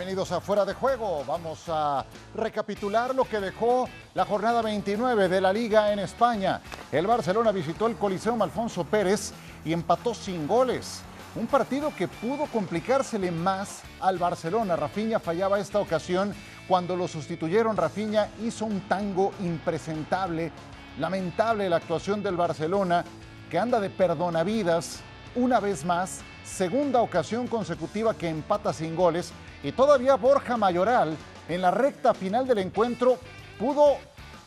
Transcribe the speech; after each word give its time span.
Bienvenidos 0.00 0.32
a 0.32 0.40
Fuera 0.40 0.64
de 0.64 0.72
Juego. 0.72 1.26
Vamos 1.26 1.64
a 1.68 2.06
recapitular 2.34 3.14
lo 3.14 3.26
que 3.26 3.38
dejó 3.38 3.86
la 4.14 4.24
jornada 4.24 4.62
29 4.62 5.28
de 5.28 5.42
la 5.42 5.52
Liga 5.52 5.92
en 5.92 5.98
España. 5.98 6.62
El 6.90 7.06
Barcelona 7.06 7.52
visitó 7.52 7.86
el 7.86 7.96
Coliseum 7.96 8.40
Alfonso 8.40 8.84
Pérez 8.84 9.34
y 9.62 9.74
empató 9.74 10.14
sin 10.14 10.48
goles. 10.48 11.02
Un 11.36 11.46
partido 11.46 11.94
que 11.94 12.08
pudo 12.08 12.46
complicársele 12.46 13.30
más 13.30 13.82
al 14.00 14.16
Barcelona. 14.16 14.74
Rafinha 14.74 15.20
fallaba 15.20 15.60
esta 15.60 15.80
ocasión 15.80 16.34
cuando 16.66 16.96
lo 16.96 17.06
sustituyeron. 17.06 17.76
Rafinha 17.76 18.30
hizo 18.42 18.64
un 18.64 18.80
tango 18.88 19.34
impresentable. 19.40 20.50
Lamentable 20.98 21.68
la 21.68 21.76
actuación 21.76 22.22
del 22.22 22.36
Barcelona, 22.36 23.04
que 23.50 23.58
anda 23.58 23.78
de 23.78 23.90
perdonavidas 23.90 25.00
una 25.34 25.60
vez 25.60 25.84
más. 25.84 26.22
Segunda 26.50 27.00
ocasión 27.00 27.46
consecutiva 27.46 28.12
que 28.12 28.28
empata 28.28 28.72
sin 28.72 28.94
goles 28.94 29.32
y 29.62 29.72
todavía 29.72 30.16
Borja 30.16 30.56
Mayoral 30.56 31.16
en 31.48 31.62
la 31.62 31.70
recta 31.70 32.12
final 32.12 32.46
del 32.46 32.58
encuentro 32.58 33.18
pudo 33.58 33.96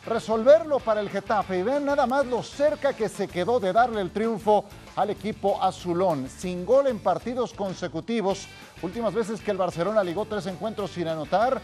resolverlo 0.06 0.78
para 0.78 1.00
el 1.00 1.08
Getafe. 1.08 1.58
Y 1.58 1.62
ven 1.62 1.84
nada 1.84 2.06
más 2.06 2.26
lo 2.26 2.42
cerca 2.42 2.92
que 2.92 3.08
se 3.08 3.26
quedó 3.26 3.58
de 3.58 3.72
darle 3.72 4.00
el 4.00 4.12
triunfo 4.12 4.66
al 4.94 5.10
equipo 5.10 5.60
azulón. 5.60 6.28
Sin 6.28 6.64
gol 6.64 6.86
en 6.86 7.00
partidos 7.00 7.52
consecutivos. 7.52 8.46
Últimas 8.82 9.12
veces 9.12 9.40
que 9.40 9.50
el 9.50 9.56
Barcelona 9.56 10.04
ligó 10.04 10.24
tres 10.26 10.46
encuentros 10.46 10.92
sin 10.92 11.08
anotar. 11.08 11.60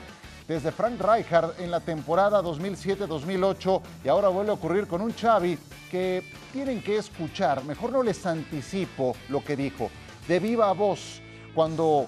Desde 0.49 0.73
Frank 0.73 1.01
Rijkaard 1.01 1.61
en 1.61 1.71
la 1.71 1.79
temporada 1.79 2.43
2007-2008 2.43 3.83
y 4.05 4.09
ahora 4.09 4.29
vuelve 4.29 4.51
a 4.51 4.55
ocurrir 4.55 4.89
con 4.89 5.01
un 5.01 5.13
Xavi 5.13 5.57
que 5.93 6.25
tienen 6.53 6.83
que 6.83 6.97
escuchar. 6.97 7.63
Mejor 7.65 7.93
no 7.93 8.03
les 8.03 8.27
anticipo 8.27 9.15
lo 9.29 9.45
que 9.45 9.55
dijo. 9.55 9.91
De 10.31 10.39
viva 10.39 10.73
voz 10.75 11.21
cuando 11.57 12.07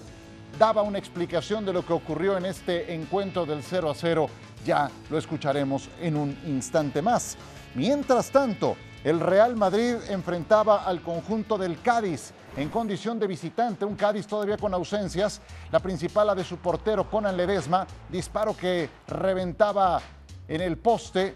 daba 0.57 0.81
una 0.81 0.97
explicación 0.97 1.65
de 1.65 1.73
lo 1.73 1.85
que 1.85 1.91
ocurrió 1.91 2.37
en 2.37 2.45
este 2.45 2.93
encuentro 2.93 3.45
del 3.45 3.61
0 3.61 3.89
a 3.89 3.93
0. 3.93 4.29
Ya 4.65 4.89
lo 5.09 5.17
escucharemos 5.17 5.89
en 5.99 6.15
un 6.15 6.29
instante 6.45 7.01
más. 7.01 7.35
Mientras 7.75 8.31
tanto, 8.31 8.77
el 9.03 9.19
Real 9.19 9.57
Madrid 9.57 9.95
enfrentaba 10.07 10.85
al 10.85 11.01
conjunto 11.01 11.57
del 11.57 11.81
Cádiz 11.81 12.31
en 12.55 12.69
condición 12.69 13.19
de 13.19 13.27
visitante, 13.27 13.83
un 13.83 13.97
Cádiz 13.97 14.25
todavía 14.25 14.55
con 14.55 14.73
ausencias, 14.73 15.41
la 15.69 15.81
principal 15.81 16.27
la 16.27 16.35
de 16.35 16.45
su 16.45 16.55
portero 16.59 17.09
Conan 17.09 17.35
Ledesma, 17.35 17.85
disparo 18.07 18.55
que 18.55 18.89
reventaba 19.05 20.01
en 20.47 20.61
el 20.61 20.77
poste. 20.77 21.35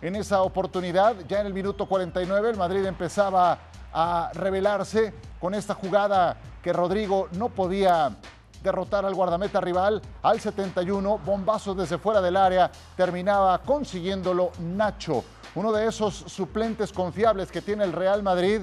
En 0.00 0.16
esa 0.16 0.40
oportunidad, 0.40 1.14
ya 1.28 1.42
en 1.42 1.46
el 1.46 1.52
minuto 1.52 1.84
49, 1.84 2.52
el 2.52 2.56
Madrid 2.56 2.86
empezaba 2.86 3.58
a 3.92 4.30
revelarse 4.32 5.12
con 5.40 5.54
esta 5.54 5.74
jugada 5.74 6.36
que 6.62 6.72
Rodrigo 6.72 7.28
no 7.32 7.48
podía 7.48 8.16
derrotar 8.62 9.04
al 9.04 9.14
guardameta 9.14 9.60
rival 9.60 10.02
al 10.22 10.40
71, 10.40 11.18
bombazo 11.24 11.74
desde 11.74 11.98
fuera 11.98 12.20
del 12.20 12.36
área, 12.36 12.70
terminaba 12.96 13.58
consiguiéndolo 13.58 14.50
Nacho, 14.60 15.24
uno 15.54 15.72
de 15.72 15.86
esos 15.86 16.14
suplentes 16.14 16.92
confiables 16.92 17.50
que 17.50 17.62
tiene 17.62 17.84
el 17.84 17.92
Real 17.92 18.22
Madrid, 18.22 18.62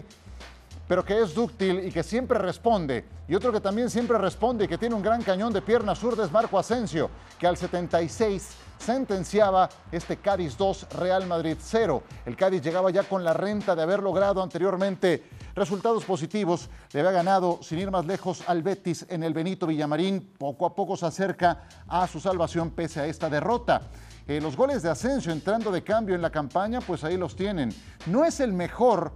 pero 0.87 1.03
que 1.03 1.21
es 1.21 1.33
dúctil 1.33 1.79
y 1.85 1.91
que 1.91 2.03
siempre 2.03 2.37
responde. 2.37 3.05
Y 3.27 3.33
otro 3.33 3.51
que 3.51 3.59
también 3.59 3.89
siempre 3.89 4.17
responde 4.17 4.65
y 4.65 4.67
que 4.67 4.77
tiene 4.77 4.93
un 4.93 5.01
gran 5.01 5.23
cañón 5.23 5.51
de 5.51 5.61
pierna 5.61 5.95
zurda 5.95 6.25
es 6.25 6.31
Marco 6.31 6.59
Asensio, 6.59 7.09
que 7.39 7.47
al 7.47 7.57
76 7.57 8.49
sentenciaba 8.77 9.67
este 9.91 10.17
Cádiz 10.17 10.55
2, 10.57 10.89
Real 10.91 11.25
Madrid 11.25 11.57
0. 11.59 12.03
El 12.25 12.35
Cádiz 12.35 12.61
llegaba 12.61 12.91
ya 12.91 13.03
con 13.03 13.23
la 13.23 13.33
renta 13.33 13.75
de 13.75 13.81
haber 13.81 14.03
logrado 14.03 14.43
anteriormente 14.43 15.23
resultados 15.55 16.03
positivos. 16.03 16.69
Le 16.91 16.99
había 16.99 17.11
ganado, 17.11 17.59
sin 17.63 17.79
ir 17.79 17.89
más 17.89 18.05
lejos, 18.05 18.43
al 18.47 18.61
Betis 18.61 19.05
en 19.09 19.23
el 19.23 19.33
Benito 19.33 19.65
Villamarín. 19.65 20.33
Poco 20.37 20.65
a 20.65 20.75
poco 20.75 20.97
se 20.97 21.05
acerca 21.05 21.63
a 21.87 22.05
su 22.07 22.19
salvación 22.19 22.71
pese 22.71 22.99
a 22.99 23.07
esta 23.07 23.29
derrota. 23.29 23.81
Eh, 24.27 24.41
los 24.41 24.55
goles 24.57 24.83
de 24.83 24.89
Asensio 24.89 25.31
entrando 25.31 25.71
de 25.71 25.83
cambio 25.83 26.15
en 26.15 26.21
la 26.21 26.29
campaña, 26.29 26.81
pues 26.81 27.03
ahí 27.03 27.17
los 27.17 27.35
tienen. 27.35 27.73
No 28.07 28.25
es 28.25 28.39
el 28.39 28.53
mejor 28.53 29.13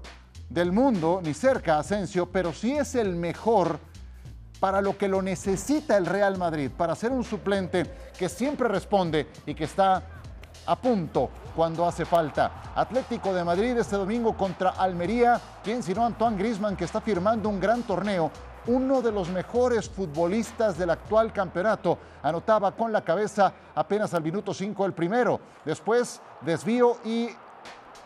del 0.49 0.71
mundo, 0.71 1.19
ni 1.23 1.33
cerca 1.33 1.79
Asensio, 1.79 2.31
pero 2.31 2.53
sí 2.53 2.73
es 2.73 2.95
el 2.95 3.15
mejor 3.15 3.79
para 4.59 4.81
lo 4.81 4.97
que 4.97 5.07
lo 5.07 5.21
necesita 5.21 5.97
el 5.97 6.05
Real 6.05 6.37
Madrid, 6.37 6.69
para 6.75 6.95
ser 6.95 7.11
un 7.11 7.23
suplente 7.23 7.85
que 8.17 8.29
siempre 8.29 8.67
responde 8.67 9.27
y 9.45 9.55
que 9.55 9.63
está 9.63 10.03
a 10.65 10.75
punto 10.75 11.29
cuando 11.55 11.85
hace 11.85 12.05
falta. 12.05 12.51
Atlético 12.75 13.33
de 13.33 13.43
Madrid 13.43 13.77
este 13.77 13.95
domingo 13.95 14.35
contra 14.37 14.71
Almería, 14.71 15.39
quien 15.63 15.83
sino 15.83 16.05
Antoine 16.05 16.37
Grisman 16.37 16.75
que 16.75 16.85
está 16.85 17.01
firmando 17.01 17.49
un 17.49 17.59
gran 17.59 17.83
torneo, 17.83 18.31
uno 18.67 19.01
de 19.01 19.11
los 19.11 19.29
mejores 19.29 19.89
futbolistas 19.89 20.77
del 20.77 20.91
actual 20.91 21.33
campeonato. 21.33 21.97
Anotaba 22.21 22.71
con 22.71 22.91
la 22.91 23.01
cabeza 23.01 23.51
apenas 23.75 24.13
al 24.13 24.23
minuto 24.23 24.53
5 24.53 24.85
el 24.85 24.93
primero. 24.93 25.39
Después 25.65 26.21
desvío 26.41 26.97
y 27.03 27.29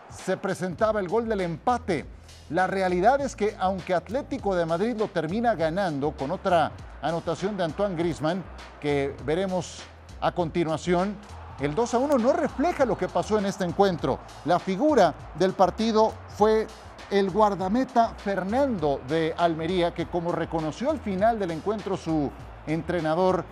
se 0.10 0.38
presentaba 0.38 1.00
el 1.00 1.08
gol 1.08 1.28
del 1.28 1.42
empate. 1.42 2.06
La 2.50 2.68
realidad 2.68 3.22
es 3.22 3.36
que 3.36 3.56
aunque 3.60 3.94
Atlético 3.94 4.56
de 4.56 4.66
Madrid 4.66 4.96
lo 4.98 5.08
termina 5.08 5.56
ganando 5.56 6.12
con 6.12 6.32
otra 6.32 6.72
anotación 7.02 7.58
de 7.58 7.64
Antoine 7.64 7.96
Grisman, 7.96 8.44
que 8.80 9.16
veremos 9.26 9.82
a 10.22 10.32
continuación, 10.32 11.16
el 11.60 11.76
2 11.76 11.94
a 11.94 11.98
1 12.00 12.18
no 12.18 12.34
refleja 12.34 12.86
lo 12.86 12.98
que 12.98 13.08
pasó 13.08 13.38
en 13.38 13.46
este 13.46 13.64
encuentro. 13.64 14.20
La 14.46 14.60
figura 14.60 15.14
del 15.38 15.54
partido 15.54 16.14
fue 16.30 16.68
el 17.12 17.30
guardameta 17.30 18.14
Fernando 18.18 19.02
de 19.08 19.34
Almería, 19.38 19.94
que 19.94 20.08
como 20.08 20.32
reconoció 20.32 20.90
al 20.90 21.00
final 21.00 21.38
del 21.38 21.52
encuentro 21.52 21.96
su 21.96 22.32
entrenador, 22.66 23.46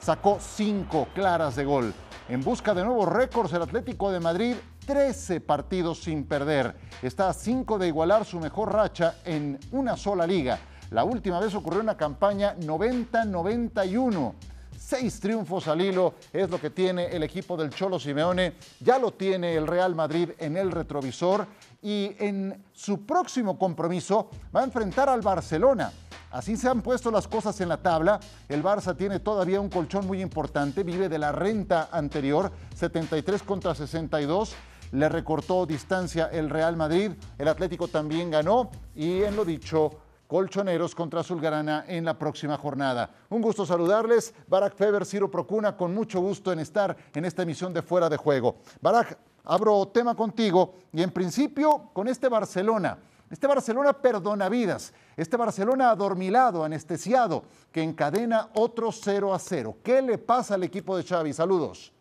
sacó 0.00 0.38
cinco 0.40 1.08
claras 1.14 1.56
de 1.56 1.64
gol. 1.64 1.94
En 2.28 2.42
busca 2.42 2.74
de 2.74 2.84
nuevos 2.84 3.08
récords, 3.08 3.52
el 3.52 3.62
Atlético 3.62 4.10
de 4.10 4.20
Madrid 4.20 4.56
13 4.86 5.40
partidos 5.40 6.02
sin 6.02 6.24
perder. 6.24 6.74
Está 7.02 7.28
a 7.28 7.32
5 7.32 7.78
de 7.78 7.88
igualar 7.88 8.24
su 8.24 8.40
mejor 8.40 8.72
racha 8.72 9.16
en 9.24 9.58
una 9.72 9.96
sola 9.96 10.26
liga. 10.26 10.58
La 10.90 11.04
última 11.04 11.40
vez 11.40 11.54
ocurrió 11.54 11.80
una 11.80 11.96
campaña 11.96 12.56
90-91. 12.56 14.32
Seis 14.78 15.20
triunfos 15.20 15.68
al 15.68 15.80
hilo 15.80 16.14
es 16.32 16.50
lo 16.50 16.60
que 16.60 16.70
tiene 16.70 17.06
el 17.06 17.22
equipo 17.22 17.56
del 17.56 17.70
Cholo 17.70 17.98
Simeone. 17.98 18.54
Ya 18.80 18.98
lo 18.98 19.12
tiene 19.12 19.54
el 19.54 19.66
Real 19.66 19.94
Madrid 19.94 20.30
en 20.38 20.56
el 20.56 20.70
retrovisor 20.70 21.46
y 21.82 22.14
en 22.18 22.64
su 22.72 23.04
próximo 23.04 23.58
compromiso 23.58 24.30
va 24.54 24.60
a 24.60 24.64
enfrentar 24.64 25.08
al 25.08 25.20
Barcelona. 25.20 25.92
Así 26.30 26.56
se 26.56 26.68
han 26.68 26.82
puesto 26.82 27.10
las 27.10 27.28
cosas 27.28 27.60
en 27.60 27.68
la 27.68 27.78
tabla. 27.78 28.20
El 28.48 28.62
Barça 28.62 28.96
tiene 28.96 29.20
todavía 29.20 29.60
un 29.60 29.70
colchón 29.70 30.06
muy 30.06 30.20
importante, 30.20 30.82
vive 30.82 31.08
de 31.08 31.18
la 31.18 31.32
renta 31.32 31.88
anterior, 31.90 32.52
73 32.74 33.42
contra 33.42 33.74
62 33.74 34.54
le 34.92 35.08
recortó 35.08 35.66
distancia 35.66 36.26
el 36.32 36.50
Real 36.50 36.76
Madrid, 36.76 37.12
el 37.38 37.48
Atlético 37.48 37.88
también 37.88 38.30
ganó 38.30 38.70
y 38.94 39.22
en 39.22 39.36
lo 39.36 39.44
dicho, 39.44 39.98
Colchoneros 40.26 40.94
contra 40.94 41.22
Zulgarana 41.22 41.84
en 41.86 42.04
la 42.04 42.18
próxima 42.18 42.56
jornada. 42.56 43.10
Un 43.28 43.40
gusto 43.40 43.64
saludarles. 43.64 44.34
Barak 44.48 44.74
Feber, 44.74 45.06
Ciro 45.06 45.30
Procuna, 45.30 45.76
con 45.76 45.94
mucho 45.94 46.20
gusto 46.20 46.52
en 46.52 46.58
estar 46.58 46.96
en 47.14 47.24
esta 47.24 47.42
emisión 47.42 47.72
de 47.72 47.82
Fuera 47.82 48.08
de 48.08 48.16
Juego. 48.16 48.56
Barak, 48.80 49.18
abro 49.44 49.86
tema 49.88 50.14
contigo 50.14 50.74
y 50.92 51.02
en 51.02 51.10
principio 51.10 51.90
con 51.92 52.08
este 52.08 52.28
Barcelona. 52.28 52.98
Este 53.30 53.46
Barcelona 53.46 53.92
perdona 53.92 54.48
vidas, 54.48 54.92
este 55.16 55.36
Barcelona 55.36 55.90
adormilado, 55.90 56.62
anestesiado, 56.62 57.44
que 57.72 57.82
encadena 57.82 58.50
otro 58.54 58.92
0 58.92 59.34
a 59.34 59.38
0. 59.38 59.78
¿Qué 59.82 60.00
le 60.00 60.16
pasa 60.16 60.54
al 60.54 60.62
equipo 60.62 60.96
de 60.96 61.02
Xavi? 61.02 61.32
Saludos. 61.32 61.92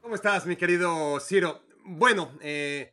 ¿Cómo 0.00 0.14
estás, 0.14 0.46
mi 0.46 0.56
querido 0.56 1.18
Ciro? 1.20 1.60
Bueno, 1.84 2.30
eh, 2.40 2.91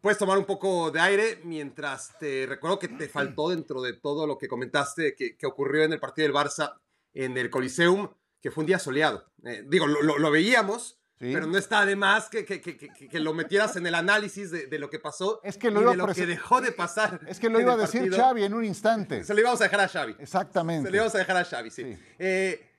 puedes 0.00 0.18
tomar 0.18 0.38
un 0.38 0.44
poco 0.44 0.90
de 0.90 1.00
aire 1.00 1.40
mientras 1.44 2.16
te 2.18 2.46
recuerdo 2.46 2.78
que 2.78 2.88
te 2.88 3.08
faltó 3.08 3.50
dentro 3.50 3.82
de 3.82 3.94
todo 3.94 4.26
lo 4.26 4.38
que 4.38 4.48
comentaste 4.48 5.14
que, 5.14 5.46
ocurrió 5.46 5.84
en 5.84 5.92
el 5.92 6.00
partido 6.00 6.26
del 6.26 6.34
Barça 6.34 6.74
en 7.12 7.36
el 7.36 7.50
Coliseum, 7.50 8.08
que 8.40 8.50
fue 8.50 8.62
un 8.62 8.66
día 8.66 8.78
soleado. 8.78 9.24
Eh, 9.44 9.64
digo, 9.66 9.86
lo, 9.86 10.30
veíamos, 10.30 11.00
pero 11.18 11.46
no 11.46 11.58
está 11.58 11.84
de 11.84 11.96
más 11.96 12.28
que, 12.28 12.44
que, 12.44 13.20
lo 13.20 13.34
metieras 13.34 13.76
en 13.76 13.86
el 13.86 13.94
análisis 13.94 14.50
de, 14.50 14.78
lo 14.78 14.88
que 14.88 14.98
pasó 14.98 15.40
es 15.42 15.58
que 15.58 15.70
lo 15.70 15.82
y 15.82 15.84
de 15.90 15.96
lo 15.96 16.06
que 16.06 16.26
dejó 16.26 16.60
de 16.60 16.72
pasar. 16.72 17.20
Es 17.26 17.38
que 17.40 17.50
lo 17.50 17.60
iba 17.60 17.74
a 17.74 17.76
decir 17.76 18.10
Xavi 18.10 18.44
en 18.44 18.54
un 18.54 18.64
instante. 18.64 19.24
Se 19.24 19.34
lo 19.34 19.40
íbamos 19.40 19.60
a 19.60 19.64
dejar 19.64 19.80
a 19.80 19.88
Xavi. 19.88 20.16
Exactamente. 20.18 20.86
Se 20.86 20.90
lo 20.90 20.96
íbamos 20.96 21.14
a 21.14 21.18
dejar 21.18 21.36
a 21.36 21.44
Xavi, 21.44 21.70
sí. 21.70 21.98
Eh, 22.18 22.69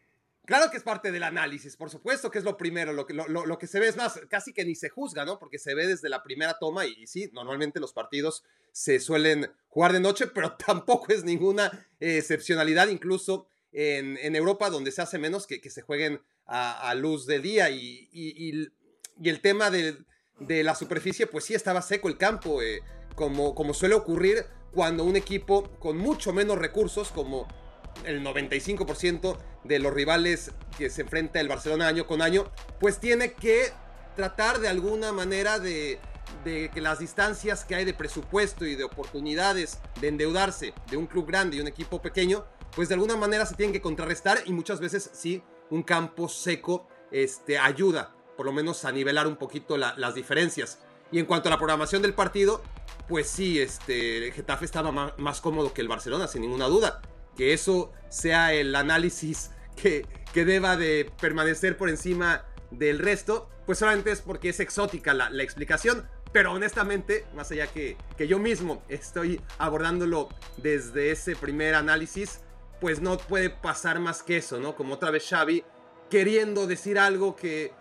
Claro 0.51 0.69
que 0.69 0.75
es 0.75 0.83
parte 0.83 1.13
del 1.13 1.23
análisis, 1.23 1.77
por 1.77 1.89
supuesto 1.89 2.29
que 2.29 2.37
es 2.37 2.43
lo 2.43 2.57
primero, 2.57 2.91
lo 2.91 3.05
que, 3.05 3.13
lo, 3.13 3.57
que 3.57 3.67
se 3.67 3.79
ve 3.79 3.87
es 3.87 3.95
más, 3.95 4.19
casi 4.27 4.51
que 4.51 4.65
ni 4.65 4.75
se 4.75 4.89
juzga, 4.89 5.23
¿no? 5.23 5.39
Porque 5.39 5.57
se 5.57 5.73
ve 5.73 5.87
desde 5.87 6.09
la 6.09 6.23
primera 6.23 6.59
toma 6.59 6.85
y, 6.85 7.07
sí, 7.07 7.29
normalmente 7.31 7.79
los 7.79 7.93
partidos 7.93 8.43
se 8.73 8.99
suelen 8.99 9.49
jugar 9.69 9.93
de 9.93 10.01
noche, 10.01 10.27
pero 10.35 10.57
tampoco 10.57 11.13
es 11.13 11.23
ninguna 11.23 11.87
excepcionalidad, 12.01 12.89
incluso 12.89 13.47
en, 13.71 14.17
Europa, 14.35 14.69
donde 14.69 14.91
se 14.91 15.01
hace 15.01 15.17
menos 15.17 15.47
que, 15.47 15.61
que 15.61 15.69
se 15.69 15.83
jueguen 15.83 16.21
a, 16.45 16.93
luz 16.95 17.27
de 17.27 17.39
día 17.39 17.69
y, 17.69 18.09
y, 18.11 18.67
el 19.29 19.39
tema 19.39 19.71
de, 19.71 19.99
de, 20.41 20.65
la 20.65 20.75
superficie, 20.75 21.27
pues 21.27 21.45
sí 21.45 21.53
estaba 21.53 21.81
seco 21.81 22.09
el 22.09 22.17
campo, 22.17 22.61
eh, 22.61 22.81
como, 23.15 23.55
como 23.55 23.73
suele 23.73 23.95
ocurrir 23.95 24.45
cuando 24.73 25.05
un 25.05 25.15
equipo 25.15 25.71
con 25.79 25.95
mucho 25.95 26.33
menos 26.33 26.57
recursos, 26.57 27.09
como 27.09 27.47
el 28.05 28.23
95% 28.23 29.37
de 29.63 29.79
los 29.79 29.93
rivales 29.93 30.51
que 30.77 30.89
se 30.89 31.01
enfrenta 31.01 31.39
el 31.39 31.47
Barcelona 31.47 31.87
año 31.87 32.07
con 32.07 32.21
año, 32.21 32.51
pues 32.79 32.99
tiene 32.99 33.33
que 33.33 33.71
tratar 34.15 34.59
de 34.59 34.67
alguna 34.67 35.11
manera 35.11 35.59
de, 35.59 35.99
que 36.43 36.81
las 36.81 36.99
distancias 36.99 37.65
que 37.65 37.75
hay 37.75 37.85
de 37.85 37.93
presupuesto 37.93 38.65
y 38.65 38.75
de 38.75 38.83
oportunidades 38.83 39.79
de 39.99 40.07
endeudarse 40.07 40.73
de 40.89 40.97
un 40.97 41.07
club 41.07 41.27
grande 41.27 41.57
y 41.57 41.61
un 41.61 41.67
equipo 41.67 42.01
pequeño, 42.01 42.45
pues 42.75 42.89
de 42.89 42.95
alguna 42.95 43.17
manera 43.17 43.45
se 43.45 43.55
tienen 43.55 43.73
que 43.73 43.81
contrarrestar 43.81 44.39
y 44.45 44.53
muchas 44.53 44.79
veces 44.79 45.09
sí, 45.13 45.43
un 45.69 45.83
campo 45.83 46.29
seco 46.29 46.87
este, 47.11 47.57
ayuda, 47.57 48.15
por 48.37 48.45
lo 48.45 48.53
menos 48.53 48.85
a 48.85 48.91
nivelar 48.91 49.27
un 49.27 49.35
poquito 49.35 49.77
las 49.77 50.15
diferencias. 50.15 50.79
Y 51.11 51.19
en 51.19 51.25
cuanto 51.25 51.49
a 51.49 51.51
la 51.51 51.57
programación 51.57 52.01
del 52.01 52.13
partido, 52.13 52.61
pues 53.07 53.27
sí, 53.27 53.59
este, 53.59 54.27
el 54.27 54.33
Getafe 54.33 54.63
estaba 54.65 54.91
más, 54.91 55.41
cómodo 55.41 55.73
que 55.73 55.81
el 55.81 55.89
Barcelona, 55.89 56.27
sin 56.27 56.41
ninguna 56.41 56.67
duda. 56.67 57.01
Que 57.35 57.53
eso 57.53 57.91
sea 58.09 58.53
el 58.53 58.75
análisis 58.75 59.51
que, 59.75 60.05
que 60.33 60.45
deba 60.45 60.77
de 60.77 61.11
permanecer 61.19 61.77
por 61.77 61.89
encima 61.89 62.45
del 62.71 62.99
resto, 62.99 63.49
pues 63.65 63.79
solamente 63.79 64.11
es 64.11 64.21
porque 64.21 64.49
es 64.49 64.59
exótica 64.59 65.13
la, 65.13 65.29
la 65.29 65.43
explicación. 65.43 66.07
Pero 66.31 66.53
honestamente, 66.53 67.25
más 67.35 67.51
allá 67.51 67.67
que, 67.67 67.97
que 68.17 68.27
yo 68.27 68.39
mismo 68.39 68.83
estoy 68.87 69.41
abordándolo 69.57 70.29
desde 70.57 71.11
ese 71.11 71.35
primer 71.35 71.75
análisis, 71.75 72.39
pues 72.79 73.01
no 73.01 73.17
puede 73.17 73.49
pasar 73.49 73.99
más 73.99 74.23
que 74.23 74.37
eso, 74.37 74.59
¿no? 74.59 74.75
Como 74.75 74.93
otra 74.95 75.11
vez 75.11 75.27
Xavi 75.29 75.63
queriendo 76.09 76.67
decir 76.67 76.97
algo 76.97 77.35
que, 77.35 77.73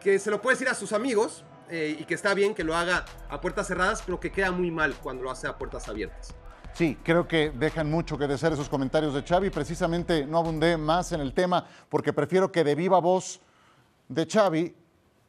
que 0.00 0.18
se 0.18 0.30
lo 0.30 0.40
puede 0.40 0.56
decir 0.56 0.68
a 0.68 0.74
sus 0.74 0.92
amigos 0.92 1.44
eh, 1.70 1.96
y 1.98 2.04
que 2.04 2.14
está 2.14 2.34
bien 2.34 2.54
que 2.54 2.64
lo 2.64 2.76
haga 2.76 3.04
a 3.28 3.40
puertas 3.40 3.66
cerradas, 3.68 4.02
pero 4.04 4.20
que 4.20 4.32
queda 4.32 4.50
muy 4.50 4.70
mal 4.70 4.94
cuando 4.94 5.24
lo 5.24 5.30
hace 5.30 5.46
a 5.46 5.58
puertas 5.58 5.88
abiertas. 5.88 6.34
Sí, 6.78 6.96
creo 7.02 7.26
que 7.26 7.50
dejan 7.50 7.90
mucho 7.90 8.16
que 8.16 8.28
desear 8.28 8.52
esos 8.52 8.68
comentarios 8.68 9.12
de 9.12 9.24
Xavi. 9.24 9.50
Precisamente 9.50 10.24
no 10.24 10.38
abundé 10.38 10.76
más 10.76 11.10
en 11.10 11.20
el 11.20 11.32
tema 11.32 11.66
porque 11.88 12.12
prefiero 12.12 12.52
que 12.52 12.62
de 12.62 12.76
viva 12.76 13.00
voz 13.00 13.40
de 14.08 14.24
Xavi 14.24 14.72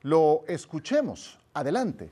lo 0.03 0.43
escuchemos. 0.47 1.39
Adelante. 1.55 2.11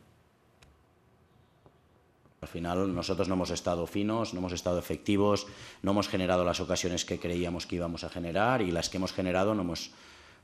Al 2.42 2.48
final 2.48 2.96
nosotros 2.96 3.28
no 3.28 3.36
hemos 3.36 3.52
estado 3.52 3.86
finos, 3.86 4.34
no 4.34 4.40
hemos 4.40 4.54
estado 4.54 4.80
efectivos, 4.80 5.46
no 5.84 5.92
hemos 5.92 6.08
generado 6.08 6.44
las 6.44 6.60
ocasiones 6.60 7.06
que 7.06 7.20
creíamos 7.20 7.68
que 7.68 7.76
íbamos 7.76 8.04
a 8.04 8.10
generar 8.10 8.64
y 8.64 8.72
las 8.72 8.90
que 8.90 8.98
hemos 8.98 9.14
generado 9.14 9.54
no 9.54 9.62
hemos, 9.62 9.92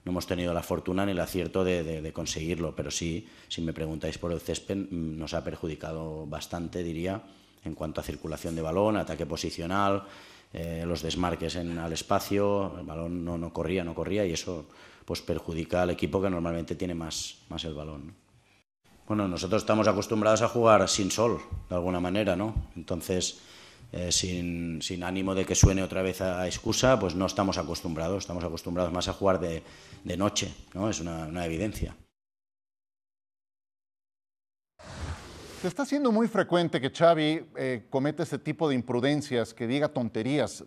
no 0.05 0.11
hemos 0.11 0.27
tenido 0.27 0.53
la 0.53 0.61
fortuna 0.61 1.03
ni 1.03 1.13
el 1.13 1.19
acierto 1.19 1.63
de, 1.63 1.83
de, 1.83 2.03
de, 2.03 2.13
conseguirlo. 2.13 2.75
Pero 2.75 2.91
sí, 2.91 3.27
si 3.47 3.63
me 3.63 3.73
preguntáis 3.73 4.19
por 4.19 4.31
el 4.31 4.39
césped, 4.39 4.77
mm, 4.77 5.17
nos 5.17 5.33
ha 5.33 5.43
perjudicado 5.43 6.27
bastante, 6.27 6.83
diría, 6.83 7.23
en 7.65 7.75
cuanto 7.75 8.01
a 8.01 8.03
circulación 8.03 8.55
de 8.55 8.61
balón, 8.61 8.97
ataque 8.97 9.25
posicional, 9.25 10.03
eh, 10.53 10.83
los 10.85 11.01
desmarques 11.01 11.55
en, 11.55 11.79
al 11.79 11.93
espacio, 11.93 12.77
el 12.79 12.85
balón 12.85 13.25
no, 13.25 13.37
no, 13.37 13.51
corría, 13.51 13.83
no 13.83 13.95
corría 13.95 14.25
y 14.25 14.33
eso 14.33 14.67
pues 15.05 15.21
perjudica 15.21 15.81
al 15.81 15.89
equipo 15.89 16.21
que 16.21 16.29
normalmente 16.29 16.75
tiene 16.75 16.93
más, 16.93 17.39
más 17.49 17.63
el 17.65 17.73
balón. 17.73 18.07
¿no? 18.07 18.13
Bueno, 19.07 19.27
nosotros 19.27 19.63
estamos 19.63 19.87
acostumbrados 19.87 20.41
a 20.41 20.47
jugar 20.47 20.87
sin 20.87 21.11
sol, 21.11 21.41
de 21.69 21.75
alguna 21.75 21.99
manera, 21.99 22.35
¿no? 22.37 22.69
Entonces, 22.75 23.39
eh, 23.91 24.11
sin, 24.11 24.81
sin, 24.81 25.03
ánimo 25.03 25.35
de 25.35 25.45
que 25.45 25.55
suene 25.55 25.83
otra 25.83 26.01
vez 26.01 26.21
a, 26.21 26.45
excusa, 26.47 26.97
pues 26.99 27.13
no 27.13 27.25
estamos 27.25 27.57
acostumbrados, 27.57 28.23
estamos 28.23 28.43
acostumbrados 28.43 28.93
más 28.93 29.09
a 29.09 29.13
jugar 29.13 29.41
de, 29.41 29.61
de 30.05 30.17
noche, 30.17 30.53
¿no? 30.73 30.89
Es 30.89 31.01
una 31.01 31.45
evidencia. 31.45 31.95
Se 35.63 35.69
está 35.69 35.83
haciendo 35.83 36.11
muy 36.11 36.27
frecuente 36.27 36.81
que 36.81 36.89
Xavi 36.89 37.45
eh, 37.55 37.85
cometa 37.89 38.23
ese 38.23 38.37
tipo 38.37 38.67
de 38.67 38.75
imprudencias, 38.75 39.53
que 39.53 39.65
diga 39.65 39.87
tonterías, 39.87 40.61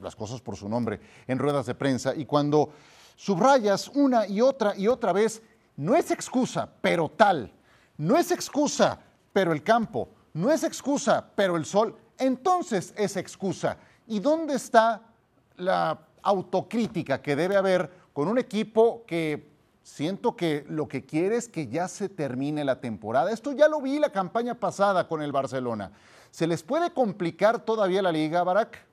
las 0.00 0.14
cosas 0.14 0.40
por 0.40 0.54
su 0.54 0.68
nombre, 0.68 1.00
en 1.26 1.36
ruedas 1.36 1.66
de 1.66 1.74
prensa, 1.74 2.14
y 2.14 2.26
cuando 2.26 2.70
subrayas 3.16 3.88
una 3.88 4.24
y 4.28 4.40
otra 4.40 4.76
y 4.76 4.86
otra 4.86 5.12
vez, 5.12 5.42
no 5.74 5.96
es 5.96 6.12
excusa, 6.12 6.70
pero 6.80 7.08
tal 7.08 7.52
no 7.96 8.16
es 8.16 8.30
excusa, 8.30 9.00
pero 9.32 9.52
el 9.52 9.64
campo. 9.64 10.10
No 10.34 10.52
es 10.52 10.62
excusa, 10.62 11.28
pero 11.34 11.56
el 11.56 11.64
sol. 11.64 11.96
Entonces 12.16 12.94
es 12.96 13.16
excusa. 13.16 13.78
¿Y 14.06 14.20
dónde 14.20 14.54
está 14.54 15.02
la 15.56 16.06
autocrítica 16.22 17.20
que 17.20 17.34
debe 17.34 17.56
haber 17.56 17.90
con 18.12 18.28
un 18.28 18.38
equipo 18.38 19.02
que 19.08 19.55
siento 19.86 20.36
que 20.36 20.64
lo 20.68 20.88
que 20.88 21.04
quiere 21.04 21.36
es 21.36 21.48
que 21.48 21.68
ya 21.68 21.86
se 21.86 22.08
termine 22.08 22.64
la 22.64 22.80
temporada? 22.80 23.30
Esto 23.30 23.52
ya 23.52 23.68
lo 23.68 23.80
vi 23.80 24.00
la 24.00 24.10
campaña 24.10 24.58
pasada 24.58 25.06
con 25.06 25.22
el 25.22 25.30
Barcelona. 25.30 25.92
¿Se 26.32 26.48
les 26.48 26.64
puede 26.64 26.92
complicar 26.92 27.64
todavía 27.64 28.02
la 28.02 28.10
liga, 28.10 28.42
Barak? 28.42 28.84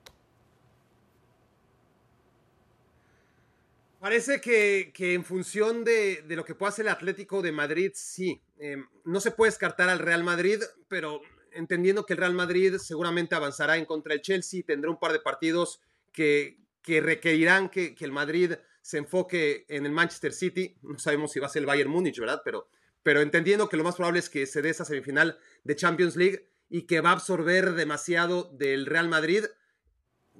Parece 3.98 4.40
que, 4.40 4.92
en 4.96 5.24
función 5.24 5.82
de, 5.82 6.22
lo 6.28 6.44
que 6.44 6.54
pueda 6.54 6.70
hacer 6.70 6.86
el 6.86 6.92
Atlético 6.92 7.42
de 7.42 7.50
Madrid, 7.50 7.90
sí. 7.94 8.40
Eh, 8.58 8.76
no 9.04 9.18
se 9.18 9.32
puede 9.32 9.50
descartar 9.50 9.88
al 9.88 9.98
Real 9.98 10.22
Madrid, 10.22 10.60
pero 10.86 11.22
entendiendo 11.52 12.06
que 12.06 12.12
el 12.12 12.20
Real 12.20 12.34
Madrid 12.34 12.76
seguramente 12.78 13.34
avanzará 13.34 13.76
en 13.78 13.84
contra 13.84 14.12
del 14.12 14.22
Chelsea, 14.22 14.62
tendrá 14.64 14.90
un 14.90 15.00
par 15.00 15.12
de 15.12 15.20
partidos 15.20 15.80
que, 16.12 16.58
que 16.82 17.00
requerirán 17.00 17.68
que, 17.68 17.94
que, 17.94 18.04
el 18.04 18.12
Madrid 18.12 18.52
se 18.84 18.98
enfoque 18.98 19.64
en 19.70 19.86
el 19.86 19.92
Manchester 19.92 20.34
City. 20.34 20.76
No 20.82 20.98
sabemos 20.98 21.32
si 21.32 21.40
va 21.40 21.46
a 21.46 21.50
ser 21.50 21.60
el 21.60 21.66
Bayern 21.66 21.90
Múnich, 21.90 22.20
¿verdad? 22.20 22.42
Pero, 22.44 22.68
pero 23.02 23.22
entendiendo 23.22 23.70
que 23.70 23.78
lo 23.78 23.84
más 23.84 23.96
probable 23.96 24.18
es 24.18 24.28
que 24.28 24.44
se 24.44 24.60
dé 24.60 24.68
esa 24.68 24.84
semifinal 24.84 25.38
de 25.62 25.74
Champions 25.74 26.16
League 26.16 26.50
y 26.68 26.82
que 26.82 27.00
va 27.00 27.08
a 27.08 27.14
absorber 27.14 27.72
demasiado 27.72 28.50
del 28.52 28.84
Real 28.84 29.08
Madrid 29.08 29.46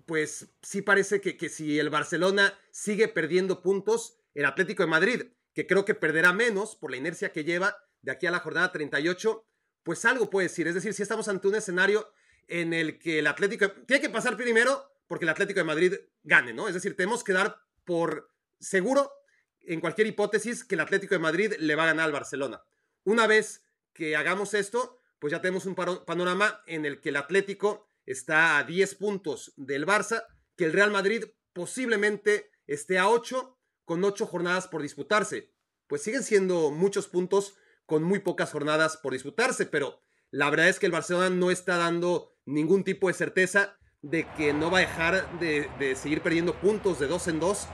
pues 0.06 0.55
sí 0.61 0.82
parece 0.82 1.20
que, 1.20 1.37
que, 1.37 1.49
si 1.49 1.79
el 1.79 1.88
Barcelona 1.88 2.58
sigue 2.70 3.08
perdiendo 3.08 3.62
puntos, 3.62 4.19
el 4.35 4.44
Atlético 4.44 4.82
de 4.82 4.88
Madrid, 4.88 5.23
que 5.55 5.67
creo 5.67 5.85
que 5.85 5.94
perderá 5.94 6.32
menos 6.32 6.76
por 6.76 6.91
la 6.91 6.96
inercia 6.96 7.32
que 7.32 7.44
lleva 7.44 7.79
de 8.02 8.12
aquí 8.12 8.26
a 8.26 8.31
la 8.31 8.41
jornada 8.41 8.73
38, 8.73 9.46
pues 9.82 10.05
algo 10.05 10.29
puede 10.29 10.49
decir. 10.49 10.67
Es 10.67 10.75
decir, 10.75 10.93
si 10.93 11.02
estamos 11.02 11.29
ante 11.29 11.49
un 11.49 11.55
escenario 11.55 12.12
en 12.49 12.75
el 12.75 12.99
que 12.99 13.20
el 13.20 13.26
Atlético 13.26 13.70
tiene 13.87 14.02
que 14.02 14.11
pasar 14.11 14.37
primero 14.37 14.91
porque 15.06 15.25
el 15.25 15.31
Atlético 15.31 15.61
de 15.61 15.64
Madrid 15.64 15.94
gane, 16.23 16.52
¿no? 16.52 16.69
Es 16.69 16.75
decir, 16.75 16.96
tenemos 16.96 17.23
que 17.23 17.32
dar 17.32 17.62
por 17.85 18.33
seguro 18.60 19.12
en 19.60 19.80
cualquier 19.80 20.06
hipótesis 20.06 20.64
que 20.64 20.74
el 20.74 20.80
Atlético 20.80 21.14
de 21.14 21.20
Madrid 21.20 21.54
le 21.58 21.74
va 21.74 21.84
a 21.84 21.86
ganar 21.86 22.06
al 22.06 22.12
Barcelona. 22.12 22.64
Una 23.04 23.26
vez 23.26 23.64
que 23.92 24.16
hagamos 24.16 24.54
esto, 24.54 25.00
pues 25.18 25.30
ya 25.30 25.40
tenemos 25.40 25.67
un 25.67 25.74
panorama 25.74 26.62
en 26.67 26.84
el 26.84 27.00
que 27.00 27.10
el 27.10 27.17
Atlético 27.17 27.88
está 28.06 28.58
a 28.58 28.64
10 28.64 28.94
puntos 28.96 29.52
del 29.56 29.86
Barça, 29.86 30.26
que 30.56 30.64
el 30.64 30.72
Real 30.72 30.90
Madrid 30.90 31.24
posiblemente 31.52 32.50
esté 32.67 32.98
a 32.98 33.08
8 33.08 33.58
con 33.84 34.05
8 34.05 34.26
jornadas 34.26 34.69
por 34.69 34.82
disputarse. 34.82 35.52
Pues 35.86 36.02
siguen 36.02 36.22
siendo 36.22 36.70
muchos 36.70 37.08
puntos 37.08 37.55
con 37.86 38.02
muy 38.02 38.19
pocas 38.19 38.52
jornadas 38.52 38.96
por 38.96 39.12
disputarse, 39.12 39.67
pero 39.67 40.02
la 40.31 40.50
verdad 40.50 40.69
es 40.69 40.79
que 40.79 40.86
el 40.86 40.93
Barcelona 40.93 41.31
no 41.31 41.50
está 41.50 41.76
dando 41.76 42.36
ningún 42.44 42.84
tipo 42.84 43.08
de 43.08 43.14
certeza 43.14 43.79
de 44.02 44.26
que 44.36 44.52
no 44.52 44.70
va 44.70 44.79
a 44.79 44.82
dejar 44.82 45.38
de, 45.38 45.70
de 45.79 45.96
seguir 45.96 46.20
perdiendo 46.20 46.60
puntos 46.60 46.98
de 46.98 47.06
dos 47.06 47.29
en 47.29 47.40
dos 47.40 47.69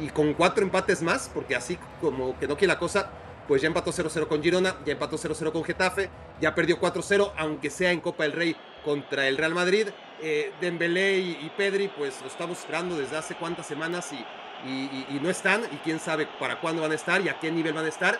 y, 0.00 0.08
con 0.08 0.34
cuatro 0.34 0.64
empates 0.64 1.02
más, 1.02 1.30
porque 1.32 1.56
así 1.56 1.78
como 2.00 2.38
que 2.38 2.46
no 2.46 2.56
quiere 2.56 2.72
la 2.72 2.78
cosa, 2.78 3.10
pues 3.48 3.62
ya 3.62 3.68
empató 3.68 3.92
0-0 3.92 4.26
con 4.28 4.42
Girona, 4.42 4.76
ya 4.84 4.92
empató 4.92 5.16
0-0 5.16 5.52
con 5.52 5.64
Getafe, 5.64 6.10
ya 6.40 6.54
perdió 6.54 6.80
4-0, 6.80 7.32
aunque 7.36 7.70
sea 7.70 7.92
en 7.92 8.00
Copa 8.00 8.24
del 8.24 8.32
Rey 8.32 8.56
contra 8.84 9.28
el 9.28 9.36
Real 9.36 9.54
Madrid. 9.54 9.88
Eh, 10.22 10.52
Dembélé 10.60 11.18
y, 11.18 11.52
Pedri, 11.56 11.88
pues 11.88 12.20
lo 12.22 12.28
estamos 12.28 12.58
esperando 12.58 12.96
desde 12.96 13.16
hace 13.16 13.34
cuántas 13.34 13.66
semanas 13.66 14.12
y, 14.12 14.16
y, 14.68 15.06
y, 15.16 15.20
no 15.20 15.30
están, 15.30 15.62
y 15.72 15.76
quién 15.78 16.00
sabe 16.00 16.26
para 16.38 16.60
cuándo 16.60 16.82
van 16.82 16.92
a 16.92 16.96
estar 16.96 17.20
y 17.20 17.28
a 17.28 17.38
qué 17.38 17.50
nivel 17.50 17.72
van 17.72 17.84
a 17.84 17.88
estar. 17.88 18.18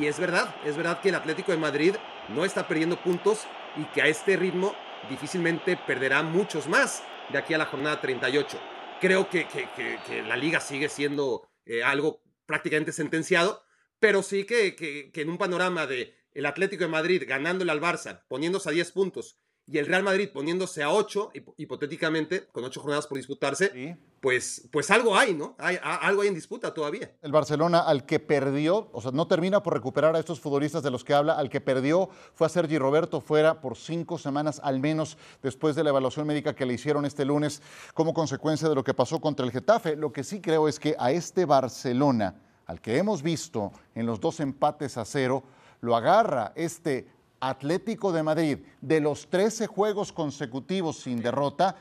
Y 0.00 0.06
es 0.06 0.18
verdad, 0.18 0.54
es 0.64 0.76
verdad 0.76 1.00
que 1.00 1.10
el 1.10 1.14
Atlético 1.14 1.52
de 1.52 1.58
Madrid 1.58 1.94
no 2.28 2.44
está 2.44 2.66
perdiendo 2.66 2.96
puntos 2.96 3.46
y 3.76 3.84
que 3.86 4.02
a 4.02 4.06
este 4.06 4.36
ritmo 4.36 4.74
difícilmente 5.08 5.76
perderá 5.76 6.22
muchos 6.22 6.66
más 6.66 7.02
de 7.30 7.38
aquí 7.38 7.54
a 7.54 7.58
la 7.58 7.66
jornada 7.66 8.00
38. 8.00 8.75
Creo 9.00 9.28
que, 9.28 9.46
que, 9.46 9.68
que, 10.06 10.22
la 10.22 10.36
liga 10.36 10.60
sigue 10.60 10.88
siendo 10.88 11.48
eh, 11.66 11.82
algo 11.82 12.22
prácticamente 12.46 12.92
sentenciado, 12.92 13.62
pero 14.00 14.22
sí 14.22 14.44
que, 14.44 15.10
en 15.14 15.28
un 15.28 15.38
panorama 15.38 15.86
de 15.86 16.14
el 16.32 16.46
Atlético 16.46 16.84
de 16.84 16.90
Madrid 16.90 17.24
ganándole 17.26 17.72
al 17.72 17.80
Barça, 17.80 18.24
poniéndose 18.28 18.68
a 18.68 18.72
10 18.72 18.92
puntos, 18.92 19.38
y 19.68 19.78
el 19.78 19.86
Real 19.86 20.04
Madrid 20.04 20.28
poniéndose 20.32 20.82
a 20.82 20.92
8, 20.92 21.32
hipotéticamente, 21.56 22.46
con 22.52 22.64
8 22.64 22.80
jornadas 22.80 23.06
por 23.08 23.16
disputarse, 23.16 23.72
sí. 23.72 23.96
pues, 24.20 24.68
pues 24.70 24.92
algo 24.92 25.16
hay, 25.16 25.34
¿no? 25.34 25.56
Hay, 25.58 25.76
algo 25.82 26.22
hay 26.22 26.28
en 26.28 26.34
disputa 26.34 26.72
todavía. 26.72 27.10
El 27.20 27.32
Barcelona, 27.32 27.80
al 27.80 28.06
que 28.06 28.20
perdió, 28.20 28.88
o 28.92 29.00
sea, 29.00 29.10
no 29.10 29.26
termina 29.26 29.64
por 29.64 29.74
recuperar 29.74 30.14
a 30.14 30.20
estos 30.20 30.38
futbolistas 30.38 30.84
de 30.84 30.92
los 30.92 31.02
que 31.02 31.14
habla, 31.14 31.34
al 31.34 31.50
que 31.50 31.60
perdió 31.60 32.08
fue 32.34 32.46
a 32.46 32.50
Sergi 32.50 32.78
Roberto 32.78 33.20
fuera 33.20 33.60
por 33.60 33.76
cinco 33.76 34.18
semanas 34.18 34.60
al 34.62 34.78
menos 34.78 35.18
después 35.42 35.74
de 35.74 35.82
la 35.82 35.90
evaluación 35.90 36.28
médica 36.28 36.54
que 36.54 36.64
le 36.64 36.74
hicieron 36.74 37.04
este 37.04 37.24
lunes 37.24 37.60
como 37.92 38.14
consecuencia 38.14 38.68
de 38.68 38.74
lo 38.76 38.84
que 38.84 38.94
pasó 38.94 39.20
contra 39.20 39.44
el 39.44 39.50
Getafe. 39.50 39.96
Lo 39.96 40.12
que 40.12 40.22
sí 40.22 40.40
creo 40.40 40.68
es 40.68 40.78
que 40.78 40.94
a 40.96 41.10
este 41.10 41.44
Barcelona, 41.44 42.36
al 42.66 42.80
que 42.80 42.98
hemos 42.98 43.20
visto 43.20 43.72
en 43.96 44.06
los 44.06 44.20
dos 44.20 44.38
empates 44.38 44.96
a 44.96 45.04
cero, 45.04 45.42
lo 45.80 45.96
agarra 45.96 46.52
este 46.54 47.15
Atlético 47.40 48.12
de 48.12 48.22
Madrid 48.22 48.58
de 48.80 49.00
los 49.00 49.28
13 49.28 49.66
juegos 49.66 50.12
consecutivos 50.12 50.98
sin 50.98 51.20
derrota 51.20 51.76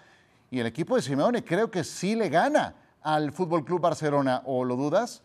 y 0.51 0.59
el 0.59 0.67
equipo 0.67 0.95
de 0.95 1.01
Simeone 1.01 1.43
creo 1.43 1.71
que 1.71 1.83
sí 1.83 2.15
le 2.15 2.29
gana 2.29 2.75
al 3.01 3.31
Fútbol 3.31 3.63
Club 3.63 3.81
Barcelona, 3.81 4.41
¿o 4.45 4.65
lo 4.65 4.75
dudas? 4.75 5.21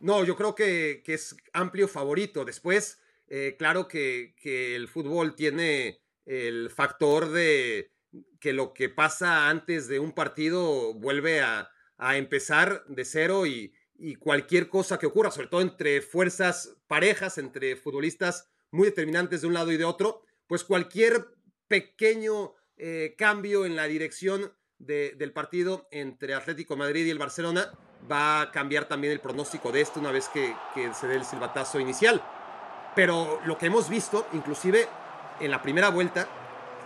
No, 0.00 0.24
yo 0.24 0.36
creo 0.36 0.54
que, 0.54 1.02
es 1.04 1.36
amplio 1.52 1.88
favorito. 1.88 2.44
Después, 2.44 3.00
eh, 3.28 3.56
claro 3.58 3.88
que, 3.88 4.34
el 4.44 4.86
fútbol 4.88 5.34
tiene 5.34 6.00
el 6.26 6.70
factor 6.70 7.30
de 7.30 7.90
que 8.38 8.52
lo 8.52 8.72
que 8.72 8.88
pasa 8.88 9.48
antes 9.48 9.88
de 9.88 9.98
un 9.98 10.12
partido 10.12 10.94
vuelve 10.94 11.40
a, 11.40 11.70
empezar 12.14 12.84
de 12.86 13.04
cero 13.04 13.44
y, 13.46 13.74
cualquier 14.20 14.68
cosa 14.68 14.98
que 14.98 15.06
ocurra, 15.06 15.30
sobre 15.30 15.48
todo 15.48 15.60
entre 15.60 16.00
fuerzas 16.00 16.76
parejas, 16.86 17.38
entre 17.38 17.76
futbolistas 17.76 18.48
muy 18.70 18.86
determinantes 18.86 19.40
de 19.40 19.46
un 19.46 19.54
lado 19.54 19.72
y 19.72 19.76
de 19.76 19.84
otro, 19.84 20.22
pues 20.46 20.64
cualquier 20.64 21.26
pequeño 21.68 22.54
eh, 22.76 23.14
cambio 23.18 23.66
en 23.66 23.76
la 23.76 23.84
dirección 23.84 24.52
del 24.78 25.32
partido 25.32 25.88
entre 25.90 26.34
Atlético 26.34 26.76
Madrid 26.76 27.04
y 27.04 27.10
el 27.10 27.18
Barcelona 27.18 27.72
va 28.10 28.42
a 28.42 28.52
cambiar 28.52 28.84
también 28.84 29.12
el 29.12 29.20
pronóstico 29.20 29.72
de 29.72 29.80
esto 29.80 29.98
una 29.98 30.12
vez 30.12 30.28
que, 30.28 30.54
se 30.94 31.06
dé 31.08 31.16
el 31.16 31.24
silbatazo 31.24 31.80
inicial. 31.80 32.22
Pero 32.94 33.40
lo 33.44 33.58
que 33.58 33.66
hemos 33.66 33.88
visto, 33.88 34.26
inclusive 34.32 34.86
en 35.40 35.50
la 35.50 35.60
primera 35.62 35.90
vuelta, 35.90 36.28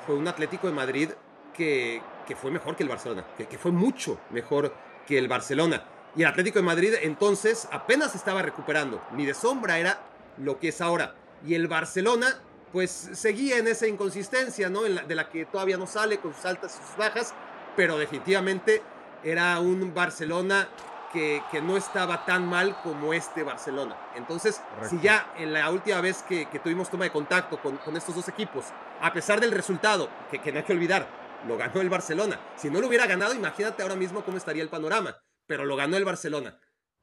fue 0.07 0.14
un 0.14 0.26
Atlético 0.26 0.66
de 0.66 0.73
Madrid 0.73 1.11
que, 1.54 2.02
fue 2.40 2.50
mejor 2.50 2.76
que 2.76 2.83
el 2.83 2.88
Barcelona, 2.88 3.26
que, 3.37 3.59
fue 3.59 3.71
mucho 3.71 4.19
mejor 4.31 4.75
que 5.07 5.19
el 5.19 5.28
Barcelona. 5.28 5.85
Y 6.14 6.23
el 6.23 6.28
Atlético 6.28 6.59
de 6.59 6.64
Madrid 6.64 6.95
entonces 7.02 7.66
apenas 7.71 8.14
estaba 8.14 8.42
recuperando, 8.42 9.02
ni 9.12 9.25
de 9.25 9.35
sombra 9.35 9.78
era 9.78 10.00
lo 10.37 10.59
que 10.59 10.69
es 10.69 10.81
ahora. 10.81 11.14
Y 11.47 11.54
el 11.54 11.69
Barcelona 11.69 12.38
pues 12.73 12.90
seguía 13.12 13.59
en 13.59 13.69
esa 13.69 13.87
inconsistencia, 13.87 14.71
¿no? 14.71 14.83
de 14.83 15.14
la 15.14 15.28
que 15.28 15.45
todavía 15.45 15.76
no 15.76 15.87
sale 15.87 16.19
con 16.19 16.35
sus 16.35 16.45
altas 16.45 16.78
y 16.81 16.87
sus 16.87 16.97
bajas, 16.97 17.35
pero 17.76 17.99
definitivamente 17.99 18.83
era 19.23 19.61
un 19.61 19.92
Barcelona 19.95 20.69
que, 21.12 21.42
no 21.62 21.76
estaba 21.76 22.25
tan 22.25 22.49
mal 22.49 22.81
como 22.83 23.12
este 23.12 23.42
Barcelona. 23.42 23.97
Entonces, 24.16 24.62
si 24.88 24.99
ya 25.00 25.35
en 25.37 25.52
la 25.52 25.71
última 25.71 26.00
vez 26.00 26.23
que, 26.23 26.47
tuvimos 26.62 26.90
toma 26.90 27.04
de 27.04 27.12
contacto 27.12 27.61
con, 27.61 27.97
estos 27.97 28.14
dos 28.14 28.28
equipos, 28.28 28.64
a 29.00 29.12
pesar 29.12 29.38
del 29.38 29.52
resultado, 29.52 30.09
que, 30.31 30.40
que 30.40 30.50
no 30.50 30.59
hay 30.59 30.64
que 30.64 30.73
olvidar, 30.73 31.07
lo 31.47 31.59
ganó 31.59 31.83
el 31.83 31.90
Barcelona. 31.90 32.40
Si 32.57 32.71
no 32.71 32.81
lo 32.81 32.88
hubiera 32.88 33.07
ganado, 33.07 33.35
imagínate 33.35 33.83
ahora 33.83 33.97
mismo 33.97 34.25
cómo 34.25 34.38
estaría 34.38 34.62
el 34.62 34.71
panorama, 34.71 35.14
pero 35.47 35.65
lo 35.65 35.77
ganó 35.77 35.97
el 35.97 36.05
Barcelona. 36.05 36.59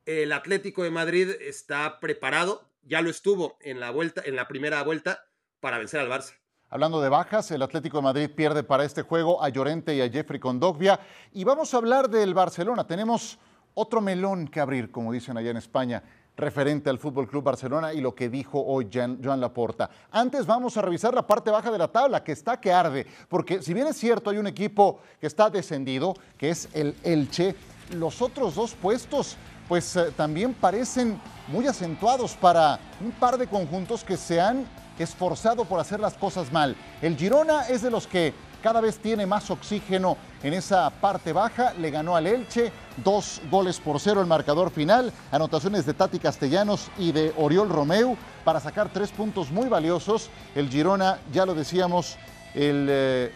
El 0.05 0.31
Atlético 0.31 0.83
de 0.83 0.91
Madrid 0.91 1.29
está 1.41 1.99
preparado, 1.99 2.69
ya 2.83 3.01
lo 3.01 3.09
estuvo 3.09 3.57
en 3.61 3.79
la 3.79 3.91
vuelta, 3.91 4.21
en 4.25 4.35
la 4.35 4.47
primera 4.47 4.81
vuelta 4.83 5.25
para 5.59 5.77
vencer 5.77 5.99
al 5.99 6.09
Barça. 6.09 6.33
Hablando 6.71 7.01
de 7.01 7.09
bajas, 7.09 7.49
el 7.51 7.61
Atlético 7.63 7.97
de 7.97 8.03
Madrid 8.03 8.29
pierde 8.29 8.63
para 8.63 8.83
este 8.83 9.01
juego 9.01 9.43
a 9.43 9.49
Llorente 9.49 9.95
y 9.95 10.01
a 10.01 10.09
Jeffrey 10.09 10.39
Condogbia. 10.39 10.99
Y 11.33 11.43
vamos 11.43 11.73
a 11.73 11.77
hablar 11.77 12.09
del 12.09 12.35
Barcelona. 12.35 12.85
Tenemos 12.85 13.39
otro 13.73 14.01
melón 14.01 14.47
que 14.47 14.59
abrir, 14.59 14.91
como 14.91 15.11
dicen 15.11 15.35
allá 15.37 15.49
en 15.49 15.57
España, 15.57 16.03
referente 16.39 16.89
al 16.89 16.99
Fútbol 16.99 17.27
Club 17.27 17.43
Barcelona 17.43 17.93
y 17.93 18.01
lo 18.01 18.15
que 18.15 18.29
dijo 18.29 18.63
hoy 18.63 18.89
Joan 18.91 19.41
Laporta. 19.41 19.89
Antes 20.11 20.45
vamos 20.45 20.77
a 20.77 20.81
revisar 20.81 21.13
la 21.13 21.27
parte 21.27 21.51
baja 21.51 21.71
de 21.71 21.77
la 21.77 21.89
tabla, 21.89 22.23
que 22.23 22.31
está 22.31 22.59
que 22.59 22.71
arde, 22.71 23.05
porque 23.27 23.61
si 23.61 23.73
bien 23.73 23.87
es 23.87 23.97
cierto, 23.97 24.29
hay 24.29 24.37
un 24.37 24.47
equipo 24.47 25.01
que 25.19 25.27
está 25.27 25.49
descendido, 25.49 26.13
que 26.37 26.49
es 26.49 26.69
el 26.73 26.95
Elche, 27.03 27.55
los 27.91 28.21
otros 28.21 28.55
dos 28.55 28.73
puestos 28.73 29.37
pues 29.67 29.95
eh, 29.95 30.11
también 30.17 30.53
parecen 30.53 31.21
muy 31.47 31.67
acentuados 31.67 32.33
para 32.33 32.79
un 32.99 33.11
par 33.11 33.37
de 33.37 33.47
conjuntos 33.47 34.03
que 34.03 34.17
se 34.17 34.41
han 34.41 34.65
esforzado 34.97 35.63
por 35.63 35.79
hacer 35.79 35.99
las 35.99 36.15
cosas 36.15 36.51
mal. 36.51 36.75
El 37.01 37.15
Girona 37.15 37.67
es 37.67 37.81
de 37.81 37.91
los 37.91 38.07
que 38.07 38.33
cada 38.61 38.81
vez 38.81 38.97
tiene 38.97 39.25
más 39.25 39.49
oxígeno 39.49 40.17
en 40.43 40.53
esa 40.53 40.89
parte 40.89 41.31
baja. 41.31 41.73
Le 41.75 41.91
ganó 41.91 42.15
al 42.15 42.27
Elche, 42.27 42.71
dos 42.97 43.41
goles 43.49 43.79
por 43.79 43.99
cero 43.99 44.19
el 44.19 44.27
marcador 44.27 44.71
final. 44.71 45.13
Anotaciones 45.31 45.85
de 45.85 45.93
Tati 45.93 46.19
Castellanos 46.19 46.89
y 46.97 47.11
de 47.11 47.33
Oriol 47.37 47.69
Romeu 47.69 48.17
para 48.43 48.59
sacar 48.59 48.89
tres 48.91 49.11
puntos 49.11 49.51
muy 49.51 49.69
valiosos. 49.69 50.29
El 50.55 50.69
Girona, 50.69 51.19
ya 51.31 51.45
lo 51.45 51.53
decíamos, 51.53 52.17
eh, 52.53 53.31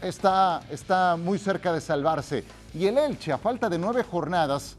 está, 0.00 0.62
está 0.70 1.16
muy 1.16 1.38
cerca 1.38 1.72
de 1.72 1.80
salvarse. 1.80 2.44
Y 2.74 2.86
el 2.86 2.98
Elche, 2.98 3.32
a 3.32 3.38
falta 3.38 3.68
de 3.68 3.78
nueve 3.78 4.02
jornadas, 4.02 4.76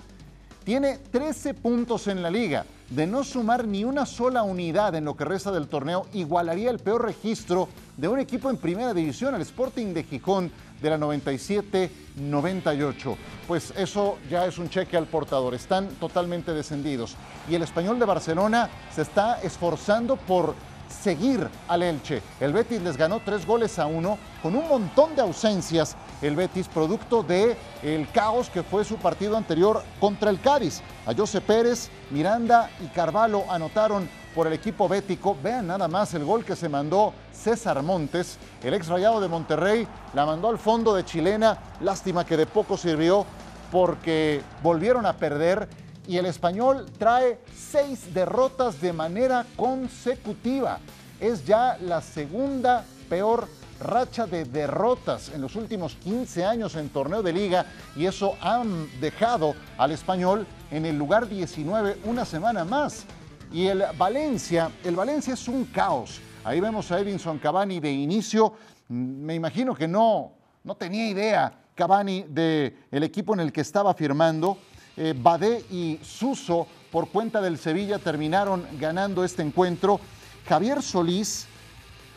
tiene 0.64 0.98
13 0.98 1.54
puntos 1.54 2.08
en 2.08 2.22
la 2.22 2.32
liga. 2.32 2.66
De 2.90 3.08
no 3.08 3.24
sumar 3.24 3.66
ni 3.68 3.84
una 3.84 4.06
sola 4.06 4.44
unidad 4.44 4.96
en 4.96 5.06
lo 5.06 5.16
que 5.16 5.26
resta 5.26 5.52
del 5.52 5.68
torneo, 5.68 6.06
igualaría 6.14 6.70
el 6.70 6.80
peor 6.80 7.06
registro 7.06 7.68
de 7.98 8.08
un 8.08 8.20
equipo 8.20 8.50
en 8.50 8.58
primera 8.58 8.94
división, 8.94 9.36
el 9.36 9.42
Sporting 9.42 9.94
de 9.94 10.04
Gijón 10.04 10.52
de 10.82 10.90
la 10.90 10.98
97-98. 10.98 13.16
Pues 13.48 13.74
eso 13.78 14.18
ya 14.30 14.46
es 14.46 14.58
un 14.58 14.70
cheque 14.70 14.98
al 14.98 15.08
portador, 15.08 15.56
están 15.56 15.88
totalmente 16.00 16.54
descendidos. 16.54 17.16
Y 17.50 17.56
el 17.56 17.64
español 17.64 18.00
de 18.00 18.06
Barcelona 18.06 18.70
se 18.94 19.02
está 19.02 19.42
esforzando 19.42 20.18
por 20.18 20.56
seguir 21.02 21.48
al 21.68 21.84
Elche. 21.84 22.22
El 22.40 22.54
Betis 22.54 22.82
les 22.82 22.98
ganó 22.98 23.22
tres 23.22 23.46
goles 23.46 23.78
a 23.80 23.86
uno 23.86 24.18
con 24.42 24.56
un 24.56 24.68
montón 24.68 25.16
de 25.16 25.22
ausencias. 25.22 25.96
El 26.24 26.38
Betis, 26.38 26.70
producto 26.70 27.22
de 27.22 27.58
el 27.84 28.10
caos 28.10 28.50
que 28.50 28.63
fue 28.63 28.86
su 28.86 28.96
partido 28.96 29.36
anterior 29.36 29.84
contra 30.00 30.30
el 30.30 30.39
Cádiz. 30.39 30.82
A 31.06 31.13
José 31.13 31.42
Pérez, 31.42 31.89
Miranda 32.12 32.70
y 32.82 32.88
Carvalho 32.88 33.44
anotaron 33.51 34.10
por 34.34 34.48
el 34.48 34.53
equipo 34.53 34.88
bético. 34.88 35.38
Vean 35.44 35.68
nada 35.68 35.89
más 35.89 36.13
el 36.13 36.24
gol 36.24 36.46
que 36.46 36.56
se 36.56 36.70
mandó 36.70 37.13
César 37.34 37.84
Montes, 37.84 38.38
el 38.63 38.74
ex 38.74 38.88
rayado 38.88 39.20
de 39.20 39.27
Monterrey, 39.27 39.86
la 40.13 40.25
mandó 40.25 40.48
al 40.48 40.58
fondo 40.58 40.96
de 40.96 41.03
chilena. 41.03 41.58
Lástima 41.82 42.25
que 42.25 42.38
de 42.38 42.46
poco 42.46 42.77
sirvió 42.77 43.25
porque 43.70 44.42
volvieron 44.62 45.06
a 45.06 45.18
perder 45.18 45.68
y 46.08 46.15
el 46.15 46.25
español 46.25 46.86
trae 46.98 47.38
seis 47.53 48.13
derrotas 48.13 48.80
de 48.80 48.94
manera 48.94 49.46
consecutiva. 49.58 50.80
Es 51.20 51.46
ya 51.46 51.77
la 51.82 52.01
segunda 52.01 52.86
peor 53.10 53.50
racha 53.80 54.25
de 54.25 54.46
derrotas 54.46 55.30
en 55.30 55.42
los 55.42 55.56
últimos 55.56 55.96
15 55.96 56.46
años 56.46 56.75
en 56.75 56.89
torneo 56.89 57.22
de 57.22 57.34
liga 57.34 57.65
y 57.96 58.06
eso 58.06 58.36
han 58.42 58.88
dejado 59.00 59.56
al 59.77 59.92
español 59.92 60.46
en 60.72 60.86
el 60.86 60.98
lugar 60.98 61.27
19 61.27 62.00
una 62.06 62.25
semana 62.25 62.65
más. 62.65 63.06
Y 63.51 63.68
el 63.68 63.84
Valencia, 63.98 64.72
el 64.84 64.96
Valencia 64.96 65.34
es 65.34 65.48
un 65.48 65.65
caos. 65.65 66.20
Ahí 66.44 66.60
vemos 66.60 66.92
a 66.92 67.00
Edinson 67.00 67.39
Cavani 67.39 67.80
de 67.80 67.92
inicio. 67.92 68.53
Me 68.89 69.36
imagino 69.36 69.75
que 69.75 69.88
no, 69.88 70.32
no 70.63 70.75
tenía 70.75 71.08
idea 71.08 71.53
Cavani 71.75 72.25
del 72.27 72.75
el 72.92 73.03
equipo 73.03 73.34
en 73.34 73.42
el 73.42 73.51
que 73.51 73.62
estaba 73.62 73.94
firmando 73.94 74.58
eh, 74.96 75.15
Badé 75.18 75.65
y 75.72 76.00
Suso 76.03 76.68
por 76.92 77.10
cuenta 77.10 77.42
del 77.42 77.58
Sevilla 77.58 77.98
terminaron 77.98 78.65
ganando 78.80 79.24
este 79.24 79.42
encuentro. 79.42 80.00
Javier 80.48 80.84
Solís, 80.84 81.48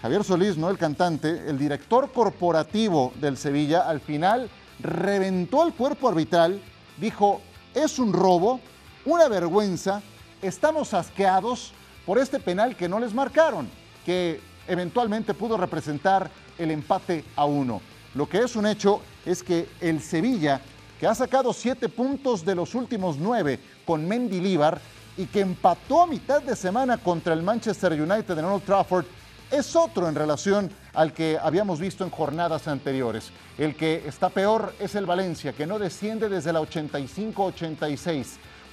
Javier 0.07 0.23
Solís, 0.23 0.57
no 0.57 0.71
el 0.71 0.79
cantante, 0.79 1.49
el 1.49 1.59
director 1.59 2.13
corporativo 2.13 3.13
del 3.21 3.37
Sevilla, 3.37 3.89
al 3.89 3.99
final 3.99 4.49
reventó 4.79 5.67
el 5.67 5.75
cuerpo 5.75 6.09
arbitral, 6.09 6.61
dijo, 6.97 7.41
es 7.75 7.99
un 7.99 8.13
robo, 8.13 8.61
una 9.05 9.27
vergüenza, 9.27 10.01
estamos 10.41 10.95
asqueados 10.95 11.73
por 12.07 12.19
este 12.19 12.39
penal 12.39 12.77
que 12.77 12.89
no 12.89 13.01
les 13.01 13.15
marcaron, 13.15 13.69
que 14.05 14.41
eventualmente 14.69 15.35
pudo 15.35 15.57
representar 15.57 16.31
el 16.57 16.71
empate 16.71 17.25
a 17.35 17.45
uno. 17.45 17.81
Lo 18.15 18.29
que 18.29 18.39
es 18.39 18.55
un 18.55 18.67
hecho 18.67 19.01
es 19.25 19.43
que 19.43 19.69
el 19.81 20.01
Sevilla 20.01 20.61
que 21.01 21.09
ha 21.09 21.17
sacado 21.17 21.53
siete 21.53 21.89
puntos 21.89 22.45
de 22.45 22.55
los 22.55 22.77
últimos 22.77 23.17
nueve 23.19 23.59
con 23.85 24.07
Mendy 24.07 24.41
Líbar 24.41 24.81
y 25.17 25.27
que 25.27 25.41
empató 25.41 26.03
a 26.03 26.07
mitad 26.07 26.43
de 26.43 26.55
semana 26.55 26.97
contra 26.97 27.35
el 27.35 27.43
Manchester 27.43 27.91
United 28.01 28.39
en 28.39 28.45
Old 28.45 28.63
Trafford, 28.63 29.05
es 29.51 29.77
otro 29.77 30.09
en 30.09 30.15
relación 30.15 30.71
al 30.95 31.13
que 31.13 31.39
habíamos 31.41 31.81
visto 31.81 32.05
en 32.05 32.11
jornadas 32.11 32.69
anteriores. 32.69 33.31
El 33.59 33.75
que 33.75 34.05
está 34.07 34.29
peor 34.29 34.75
es 34.81 34.95
el 34.95 35.07
Valencia, 35.07 35.53
que 35.53 35.67
no 35.67 35.79
desciende 35.79 36.29
desde 36.29 36.53
la 36.53 36.61
85-86. 36.61 38.27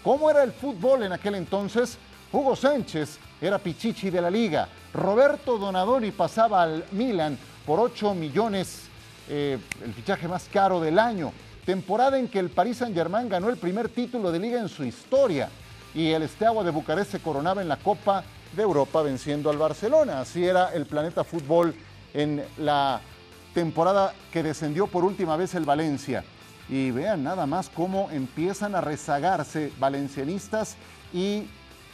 ¿Cómo 0.03 0.29
era 0.29 0.43
el 0.43 0.51
fútbol 0.51 1.03
en 1.03 1.13
aquel 1.13 1.35
entonces? 1.35 1.97
Hugo 2.31 2.55
Sánchez 2.55 3.17
era 3.41 3.59
pichichi 3.59 4.09
de 4.09 4.21
la 4.21 4.29
liga. 4.29 4.67
Roberto 4.93 5.57
Donadoni 5.57 6.11
pasaba 6.11 6.63
al 6.63 6.85
Milan 6.91 7.37
por 7.65 7.79
8 7.79 8.13
millones, 8.13 8.83
eh, 9.29 9.57
el 9.83 9.93
fichaje 9.93 10.27
más 10.27 10.49
caro 10.51 10.79
del 10.81 10.99
año 10.99 11.31
temporada 11.65 12.17
en 12.17 12.27
que 12.27 12.39
el 12.39 12.49
Paris 12.49 12.77
Saint-Germain 12.77 13.29
ganó 13.29 13.49
el 13.49 13.57
primer 13.57 13.89
título 13.89 14.31
de 14.31 14.39
liga 14.39 14.59
en 14.59 14.69
su 14.69 14.83
historia 14.83 15.49
y 15.93 16.11
el 16.11 16.23
Esteagua 16.23 16.63
de 16.63 16.71
Bucarest 16.71 17.11
se 17.11 17.19
coronaba 17.19 17.61
en 17.61 17.67
la 17.67 17.77
Copa 17.77 18.23
de 18.55 18.63
Europa 18.63 19.01
venciendo 19.01 19.49
al 19.49 19.57
Barcelona. 19.57 20.21
Así 20.21 20.45
era 20.45 20.73
el 20.73 20.85
Planeta 20.85 21.23
Fútbol 21.23 21.73
en 22.13 22.43
la 22.57 23.01
temporada 23.53 24.13
que 24.31 24.43
descendió 24.43 24.87
por 24.87 25.03
última 25.03 25.37
vez 25.37 25.55
el 25.55 25.65
Valencia. 25.65 26.23
Y 26.69 26.91
vean 26.91 27.23
nada 27.23 27.45
más 27.45 27.69
cómo 27.69 28.09
empiezan 28.11 28.75
a 28.75 28.81
rezagarse 28.81 29.71
valencianistas 29.79 30.75
y 31.13 31.47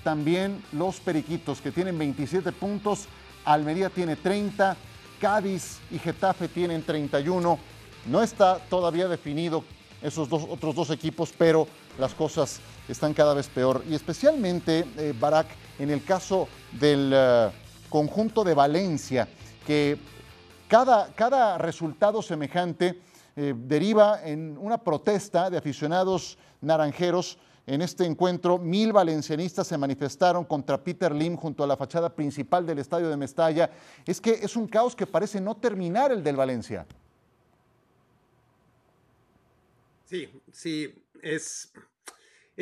también 0.03 0.63
los 0.71 0.99
periquitos 0.99 1.59
que 1.59 1.71
tienen 1.71 1.97
27 1.97 2.51
puntos, 2.51 3.07
Almería 3.45 3.89
tiene 3.89 4.15
30, 4.15 4.77
Cádiz 5.19 5.79
y 5.91 5.99
Getafe 5.99 6.47
tienen 6.47 6.83
31. 6.83 7.59
No 8.05 8.21
está 8.21 8.59
todavía 8.69 9.07
definido 9.07 9.63
esos 10.01 10.29
dos, 10.29 10.45
otros 10.49 10.75
dos 10.75 10.89
equipos, 10.91 11.33
pero 11.37 11.67
las 11.97 12.13
cosas 12.13 12.61
están 12.89 13.13
cada 13.13 13.33
vez 13.33 13.47
peor. 13.47 13.83
Y 13.87 13.95
especialmente, 13.95 14.85
eh, 14.97 15.13
Barak, 15.17 15.47
en 15.77 15.89
el 15.89 16.03
caso 16.03 16.47
del 16.71 17.11
eh, 17.13 17.49
conjunto 17.89 18.43
de 18.43 18.53
Valencia, 18.53 19.27
que 19.65 19.97
cada, 20.67 21.13
cada 21.13 21.57
resultado 21.57 22.21
semejante 22.21 22.99
eh, 23.35 23.53
deriva 23.55 24.21
en 24.23 24.57
una 24.57 24.77
protesta 24.77 25.49
de 25.49 25.57
aficionados 25.57 26.37
naranjeros. 26.61 27.37
En 27.65 27.81
este 27.81 28.03
encuentro, 28.05 28.57
mil 28.57 28.91
valencianistas 28.91 29.67
se 29.67 29.77
manifestaron 29.77 30.43
contra 30.43 30.83
Peter 30.83 31.13
Lim 31.13 31.35
junto 31.37 31.63
a 31.63 31.67
la 31.67 31.77
fachada 31.77 32.09
principal 32.09 32.65
del 32.65 32.79
estadio 32.79 33.09
de 33.09 33.15
Mestalla. 33.15 33.69
Es 34.05 34.19
que 34.19 34.31
es 34.31 34.55
un 34.55 34.67
caos 34.67 34.95
que 34.95 35.05
parece 35.05 35.39
no 35.39 35.55
terminar 35.55 36.11
el 36.11 36.23
del 36.23 36.35
Valencia. 36.35 36.85
Sí, 40.05 40.27
sí, 40.51 40.91
es, 41.21 41.71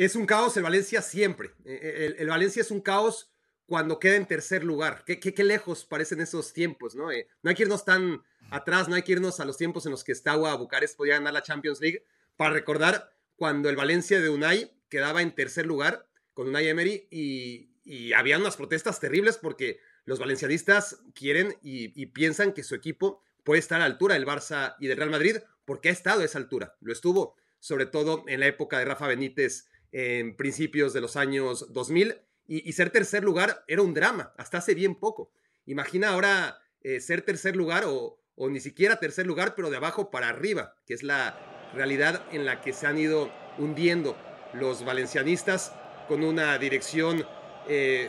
es 0.04 0.14
un 0.14 0.26
caos 0.26 0.56
el 0.56 0.62
Valencia 0.62 1.02
siempre. 1.02 1.50
E, 1.64 1.72
e, 1.72 2.22
el, 2.22 2.28
Valencia 2.28 2.62
es 2.62 2.70
un 2.70 2.80
caos 2.80 3.32
cuando 3.66 3.98
queda 3.98 4.14
en 4.14 4.26
tercer 4.26 4.62
lugar. 4.62 5.02
Qué, 5.04 5.18
qué, 5.18 5.44
lejos 5.44 5.84
parecen 5.84 6.20
esos 6.20 6.52
tiempos, 6.52 6.94
¿no? 6.94 7.10
Eh, 7.10 7.26
no 7.42 7.50
hay 7.50 7.56
que 7.56 7.64
irnos 7.64 7.84
tan 7.84 8.22
atrás, 8.50 8.88
no 8.88 8.94
hay 8.94 9.02
que 9.02 9.12
irnos 9.12 9.40
a 9.40 9.44
los 9.44 9.56
tiempos 9.56 9.86
en 9.86 9.90
los 9.90 10.04
que 10.04 10.14
Steaua 10.14 10.54
Bucarest 10.54 10.96
podía 10.96 11.14
ganar 11.14 11.32
la 11.32 11.42
Champions 11.42 11.80
League 11.80 12.04
para 12.36 12.54
recordar 12.54 13.10
cuando 13.34 13.68
el 13.68 13.74
Valencia 13.74 14.20
de 14.20 14.30
Unai 14.30 14.72
quedaba 14.88 15.20
en 15.20 15.34
tercer 15.34 15.66
lugar 15.66 16.06
con 16.32 16.46
Unai 16.48 16.68
Emery 16.68 17.08
y, 17.10 17.72
y 17.84 18.12
había 18.12 18.38
unas 18.38 18.56
protestas 18.56 19.00
terribles 19.00 19.36
porque 19.36 19.80
los 20.04 20.20
valencianistas 20.20 21.00
quieren 21.12 21.56
y, 21.60 22.00
y 22.00 22.06
piensan 22.06 22.52
que 22.52 22.62
su 22.62 22.76
equipo 22.76 23.24
puede 23.42 23.58
estar 23.58 23.76
a 23.76 23.80
la 23.80 23.86
altura 23.86 24.14
del 24.14 24.26
Barça 24.26 24.76
y 24.78 24.86
del 24.86 24.96
Real 24.96 25.10
Madrid 25.10 25.38
porque 25.64 25.88
ha 25.88 25.92
estado 25.92 26.20
a 26.20 26.24
esa 26.24 26.38
altura. 26.38 26.76
Lo 26.80 26.92
estuvo 26.92 27.36
sobre 27.60 27.86
todo 27.86 28.24
en 28.28 28.40
la 28.40 28.46
época 28.46 28.78
de 28.78 28.84
Rafa 28.84 29.06
Benítez 29.06 29.66
en 29.92 30.36
principios 30.36 30.92
de 30.92 31.00
los 31.00 31.16
años 31.16 31.72
2000 31.72 32.16
y, 32.48 32.72
ser 32.72 32.90
tercer 32.90 33.22
lugar 33.22 33.62
era 33.68 33.82
un 33.82 33.92
drama, 33.92 34.32
hasta 34.38 34.58
hace 34.58 34.74
bien 34.74 34.94
poco. 34.94 35.30
Imagina 35.66 36.08
ahora 36.08 36.58
eh, 36.82 36.98
ser 37.00 37.20
tercer 37.20 37.54
lugar 37.54 37.84
o, 37.86 38.18
ni 38.36 38.60
siquiera 38.60 38.98
tercer 38.98 39.26
lugar, 39.26 39.54
pero 39.54 39.68
de 39.68 39.76
abajo 39.76 40.10
para 40.10 40.30
arriba, 40.30 40.74
que 40.86 40.94
es 40.94 41.02
la 41.02 41.38
realidad 41.74 42.24
en 42.32 42.46
la 42.46 42.62
que 42.62 42.72
se 42.72 42.86
han 42.86 42.96
ido 42.96 43.30
hundiendo 43.58 44.16
los 44.54 44.84
valencianistas 44.84 45.74
con 46.08 46.24
una 46.24 46.56
dirección 46.56 47.26
eh, 47.68 48.08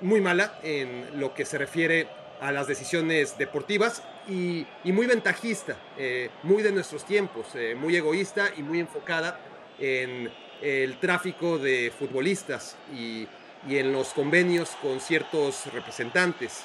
muy 0.00 0.20
mala 0.20 0.58
en 0.64 1.20
lo 1.20 1.32
que 1.34 1.44
se 1.44 1.56
refiere 1.56 2.08
a 2.40 2.50
las 2.50 2.66
decisiones 2.66 3.38
deportivas 3.38 4.02
y, 4.28 4.66
muy 4.84 5.06
ventajista, 5.06 5.76
eh, 5.96 6.30
muy 6.42 6.64
de 6.64 6.72
nuestros 6.72 7.04
tiempos, 7.06 7.46
muy 7.76 7.94
egoísta 7.94 8.50
y 8.56 8.62
muy 8.62 8.80
enfocada 8.80 9.38
en 9.78 10.28
el 10.62 10.98
tráfico 10.98 11.58
de 11.58 11.92
futbolistas 11.96 12.76
y, 12.94 13.26
en 13.68 13.92
los 13.92 14.12
convenios 14.12 14.70
con 14.80 15.00
ciertos 15.00 15.72
representantes 15.72 16.64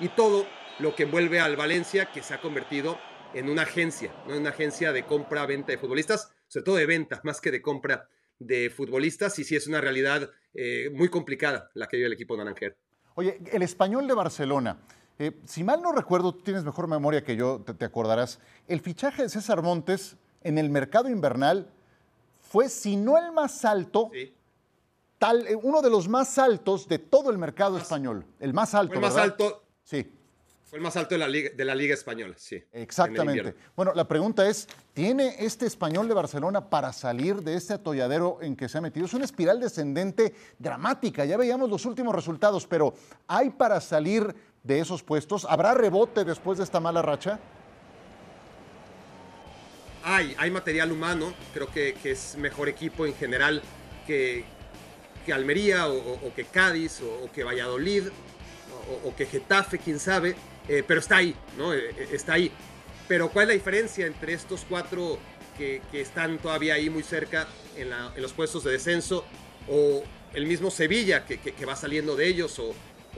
y, 0.00 0.08
todo 0.08 0.46
lo 0.78 0.94
que 0.94 1.04
envuelve 1.04 1.40
al 1.40 1.56
Valencia 1.56 2.12
que 2.12 2.22
se 2.22 2.34
ha 2.34 2.40
convertido 2.40 2.98
en 3.34 3.48
una 3.48 3.62
agencia, 3.62 4.12
¿no? 4.28 4.36
una 4.36 4.50
agencia 4.50 4.92
de 4.92 5.04
compra-venta 5.04 5.72
de 5.72 5.78
futbolistas, 5.78 6.32
sobre 6.46 6.64
todo 6.64 6.76
de 6.76 6.86
venta, 6.86 7.20
más 7.24 7.40
que 7.40 7.50
de 7.50 7.62
compra 7.62 8.08
de 8.38 8.70
futbolistas, 8.70 9.38
y 9.38 9.44
sí 9.44 9.56
es 9.56 9.66
una 9.66 9.80
realidad 9.80 10.30
eh, 10.54 10.90
muy 10.92 11.08
complicada 11.08 11.70
la 11.74 11.86
que 11.86 11.96
vive 11.96 12.06
el 12.06 12.12
equipo 12.12 12.36
naranjero. 12.36 12.76
Oye, 13.14 13.40
el 13.50 13.62
español 13.62 14.06
de 14.06 14.14
Barcelona, 14.14 14.78
eh, 15.18 15.32
si 15.44 15.64
mal 15.64 15.80
no 15.80 15.92
recuerdo, 15.92 16.34
tienes 16.34 16.64
mejor 16.64 16.88
memoria 16.88 17.24
que 17.24 17.36
yo, 17.36 17.62
te, 17.62 17.84
acordarás, 17.84 18.40
el 18.68 18.80
fichaje 18.80 19.22
de 19.22 19.28
César 19.30 19.62
Montes 19.62 20.16
en 20.42 20.58
el 20.58 20.68
mercado 20.68 21.08
invernal 21.08 21.72
fue, 22.56 22.70
si 22.70 22.96
no 22.96 23.18
el 23.18 23.32
más 23.32 23.66
alto, 23.66 24.10
tal, 25.18 25.46
eh, 25.46 25.54
uno 25.54 25.82
de 25.82 25.90
los 25.90 26.08
más 26.08 26.38
altos 26.38 26.88
de 26.88 26.98
todo 26.98 27.28
el 27.28 27.36
mercado 27.36 27.76
español. 27.76 28.24
El 28.40 28.54
más 28.54 28.74
alto. 28.74 28.94
el 28.94 29.00
más 29.02 29.14
alto. 29.18 29.62
Sí. 29.84 30.10
Fue 30.64 30.78
el 30.78 30.82
más 30.82 30.96
alto 30.96 31.16
de 31.16 31.18
la 31.18 31.28
Liga, 31.28 31.50
de 31.54 31.64
la 31.66 31.74
liga 31.74 31.92
Española, 31.92 32.34
sí. 32.38 32.64
Exactamente. 32.72 33.54
Bueno, 33.76 33.92
la 33.94 34.08
pregunta 34.08 34.48
es, 34.48 34.68
¿tiene 34.94 35.36
este 35.38 35.66
español 35.66 36.08
de 36.08 36.14
Barcelona 36.14 36.70
para 36.70 36.94
salir 36.94 37.42
de 37.42 37.56
este 37.56 37.74
atolladero 37.74 38.38
en 38.40 38.56
que 38.56 38.70
se 38.70 38.78
ha 38.78 38.80
metido? 38.80 39.04
Es 39.04 39.12
una 39.12 39.26
espiral 39.26 39.60
descendente 39.60 40.34
dramática, 40.58 41.26
ya 41.26 41.36
veíamos 41.36 41.68
los 41.68 41.84
últimos 41.84 42.14
resultados, 42.14 42.66
pero 42.66 42.94
¿hay 43.28 43.50
para 43.50 43.82
salir 43.82 44.34
de 44.62 44.80
esos 44.80 45.02
puestos? 45.02 45.46
¿Habrá 45.46 45.74
rebote 45.74 46.24
después 46.24 46.56
de 46.56 46.64
esta 46.64 46.80
mala 46.80 47.02
racha? 47.02 47.38
Hay, 50.08 50.52
material 50.52 50.92
humano, 50.92 51.34
creo 51.52 51.68
que, 51.68 51.96
es 52.04 52.36
mejor 52.36 52.68
equipo 52.68 53.06
en 53.06 53.14
general 53.16 53.60
que, 54.06 54.44
que 55.24 55.32
Almería 55.32 55.88
o, 55.88 56.32
que 56.32 56.44
Cádiz 56.44 57.00
o, 57.00 57.28
que 57.32 57.42
Valladolid 57.42 58.04
o, 59.04 59.16
que 59.16 59.26
Getafe, 59.26 59.78
quién 59.78 59.98
sabe, 59.98 60.36
eh, 60.68 60.84
pero 60.86 61.00
está 61.00 61.16
ahí, 61.16 61.34
¿no? 61.58 61.74
Eh, 61.74 61.90
eh, 61.98 62.08
está 62.12 62.34
ahí. 62.34 62.52
Pero 63.08 63.30
¿cuál 63.30 63.44
es 63.44 63.48
la 63.48 63.54
diferencia 63.54 64.06
entre 64.06 64.32
estos 64.32 64.64
cuatro 64.68 65.18
que, 65.58 65.82
están 65.92 66.38
todavía 66.38 66.74
ahí 66.74 66.88
muy 66.88 67.02
cerca 67.02 67.48
en, 67.76 67.90
los 68.22 68.32
puestos 68.32 68.62
de 68.62 68.70
descenso 68.70 69.24
o 69.68 70.04
el 70.34 70.46
mismo 70.46 70.70
Sevilla 70.70 71.26
que, 71.26 71.38
que 71.38 71.66
va 71.66 71.74
saliendo 71.74 72.14
de 72.14 72.28
ellos 72.28 72.60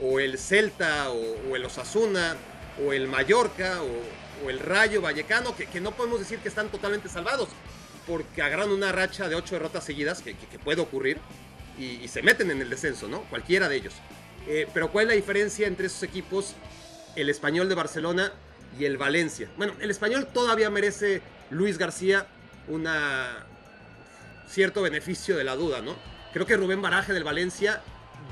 o 0.01 0.19
el 0.19 0.37
Celta, 0.37 1.11
o, 1.11 1.55
el 1.55 1.65
Osasuna, 1.65 2.35
o 2.83 2.93
el 2.93 3.07
Mallorca, 3.07 3.83
o, 3.83 4.28
el 4.47 4.59
Rayo 4.59 5.01
Vallecano, 5.01 5.55
que, 5.55 5.81
no 5.81 5.91
podemos 5.91 6.19
decir 6.19 6.39
que 6.39 6.49
están 6.49 6.69
totalmente 6.69 7.09
salvados, 7.09 7.49
porque 8.07 8.41
agarran 8.41 8.71
una 8.71 8.91
racha 8.91 9.27
de 9.27 9.35
ocho 9.35 9.55
derrotas 9.55 9.83
seguidas, 9.83 10.21
que, 10.21 10.35
puede 10.63 10.81
ocurrir, 10.81 11.17
y, 11.77 12.07
se 12.07 12.21
meten 12.21 12.51
en 12.51 12.61
el 12.61 12.69
descenso, 12.69 13.07
¿no? 13.07 13.21
Cualquiera 13.23 13.69
de 13.69 13.77
ellos. 13.77 13.93
Eh, 14.47 14.67
pero 14.73 14.91
¿cuál 14.91 15.05
es 15.05 15.07
la 15.09 15.15
diferencia 15.15 15.67
entre 15.67 15.87
esos 15.87 16.03
equipos, 16.03 16.55
el 17.15 17.29
español 17.29 17.69
de 17.69 17.75
Barcelona 17.75 18.33
y 18.77 18.85
el 18.85 18.97
Valencia? 18.97 19.49
Bueno, 19.57 19.73
el 19.79 19.89
español 19.89 20.27
todavía 20.33 20.69
merece 20.69 21.21
Luis 21.49 21.77
García 21.77 22.27
una 22.67 23.45
cierto 24.47 24.81
beneficio 24.81 25.37
de 25.37 25.43
la 25.43 25.55
duda, 25.55 25.81
¿no? 25.81 25.95
Creo 26.33 26.45
que 26.45 26.57
Rubén 26.57 26.81
Baraje 26.81 27.13
del 27.13 27.23
Valencia 27.23 27.81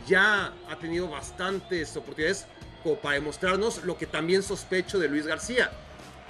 ya 0.07 0.53
ha 0.69 0.75
tenido 0.79 1.07
bastantes 1.07 1.95
oportunidades 1.95 2.47
para 2.95 3.15
demostrarnos 3.15 3.83
lo 3.83 3.97
que 3.97 4.05
también 4.05 4.43
sospecho 4.43 4.99
de 4.99 5.09
Luis 5.09 5.25
García, 5.25 5.71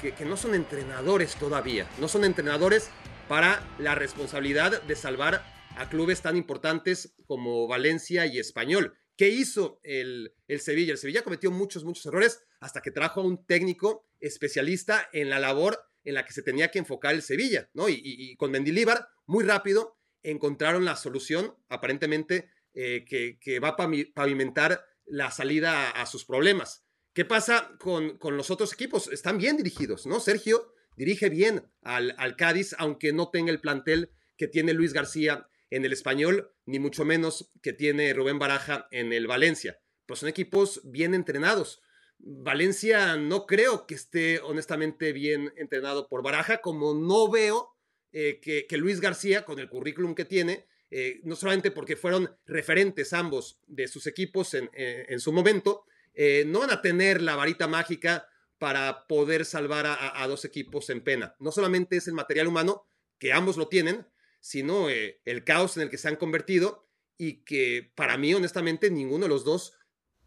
que, 0.01 0.25
no 0.25 0.37
son 0.37 0.55
entrenadores 0.55 1.35
todavía, 1.35 1.89
no 1.99 2.07
son 2.07 2.23
entrenadores 2.23 2.89
para 3.27 3.61
la 3.79 3.95
responsabilidad 3.95 4.81
de 4.83 4.95
salvar 4.95 5.43
a 5.75 5.89
clubes 5.89 6.21
tan 6.21 6.37
importantes 6.37 7.13
como 7.25 7.67
Valencia 7.67 8.25
y 8.25 8.39
Español. 8.39 8.97
¿Qué 9.15 9.29
hizo 9.29 9.79
el, 9.83 10.33
el, 10.47 10.59
Sevilla? 10.59 10.93
El 10.93 10.97
Sevilla 10.97 11.23
cometió 11.23 11.51
muchos, 11.51 11.83
muchos 11.83 12.05
errores 12.05 12.43
hasta 12.59 12.81
que 12.81 12.91
trajo 12.91 13.21
a 13.21 13.25
un 13.25 13.45
técnico 13.45 14.07
especialista 14.19 15.09
en 15.11 15.29
la 15.29 15.39
labor 15.39 15.87
en 16.07 16.13
la 16.13 16.25
que 16.25 16.31
se 16.31 16.41
tenía 16.41 16.71
que 16.71 16.79
enfocar 16.79 17.13
el 17.13 17.21
Sevilla, 17.21 17.69
¿no? 17.73 17.89
Y, 17.89 18.35
con 18.37 18.49
Mendilíbar, 18.49 19.09
muy 19.25 19.43
rápido, 19.43 19.97
encontraron 20.23 20.85
la 20.85 20.95
solución, 20.95 21.53
aparentemente 21.67 22.49
eh, 22.73 23.03
que, 23.05 23.59
va 23.59 23.69
a 23.69 23.75
pavimentar 23.75 24.85
la 25.05 25.31
salida 25.31 25.89
a, 25.89 26.05
sus 26.05 26.23
problemas. 26.23 26.86
¿Qué 27.17 27.25
pasa 27.25 27.75
con, 27.79 28.19
los 28.37 28.51
otros 28.51 28.73
equipos? 28.73 29.07
Están 29.11 29.39
bien 29.39 29.57
dirigidos, 29.57 30.05
¿no? 30.05 30.19
Sergio 30.19 30.71
dirige 30.95 31.29
bien 31.29 31.63
al, 31.81 32.35
Cádiz, 32.37 32.75
aunque 32.77 33.11
no 33.11 33.31
tenga 33.31 33.49
el 33.49 33.59
plantel 33.59 34.11
que 34.37 34.47
tiene 34.47 34.73
Luis 34.73 34.93
García 34.93 35.49
en 35.71 35.83
el 35.83 35.93
español, 35.93 36.53
ni 36.67 36.77
mucho 36.77 37.05
menos 37.05 37.49
que 37.63 37.73
tiene 37.73 38.13
Rubén 38.13 38.37
Baraja 38.37 38.87
en 38.91 39.13
el 39.13 39.25
Valencia. 39.25 39.81
Pues 40.05 40.19
son 40.19 40.29
equipos 40.29 40.81
bien 40.83 41.15
entrenados. 41.15 41.81
Valencia 42.19 43.17
no 43.17 43.47
creo 43.47 43.87
que 43.87 43.95
esté 43.95 44.39
honestamente 44.41 45.11
bien 45.11 45.51
entrenado 45.57 46.09
por 46.09 46.21
Baraja, 46.21 46.61
como 46.61 46.93
no 46.93 47.31
veo 47.31 47.71
eh, 48.11 48.39
que, 48.39 48.77
Luis 48.77 49.01
García, 49.01 49.43
con 49.43 49.57
el 49.57 49.69
currículum 49.69 50.13
que 50.13 50.25
tiene, 50.25 50.67
eh, 50.91 51.19
no 51.23 51.35
solamente 51.35 51.71
porque 51.71 51.95
fueron 51.95 52.29
referentes 52.45 53.11
ambos 53.11 53.59
de 53.65 53.87
sus 53.87 54.05
equipos 54.05 54.53
en, 54.53 54.69
eh, 54.73 55.15
su 55.17 55.33
momento, 55.33 55.86
eh, 56.19 56.45
no 56.47 56.61
van 56.61 56.71
a 56.71 56.81
tener 56.81 57.21
la 57.21 57.35
varita 57.35 57.67
mágica 57.67 58.27
para 58.57 59.05
poder 59.05 59.45
salvar 59.45 59.85
a, 59.85 60.27
dos 60.27 60.45
equipos 60.45 60.89
en 60.89 61.03
pena. 61.03 61.35
No 61.37 61.51
solamente 61.51 61.95
es 61.95 62.07
el 62.07 62.15
material 62.15 62.47
humano, 62.47 62.87
que 63.19 63.31
ambos 63.31 63.55
lo 63.55 63.67
tienen, 63.67 64.07
sino 64.39 64.89
el 64.89 65.43
caos 65.43 65.77
en 65.77 65.83
el 65.83 65.89
que 65.91 65.99
se 65.99 66.07
han 66.07 66.15
convertido 66.15 66.89
y 67.19 67.43
que 67.43 67.91
para 67.93 68.17
mí, 68.17 68.33
honestamente, 68.33 68.89
ninguno 68.89 69.25
de 69.25 69.29
los 69.29 69.45
dos, 69.45 69.77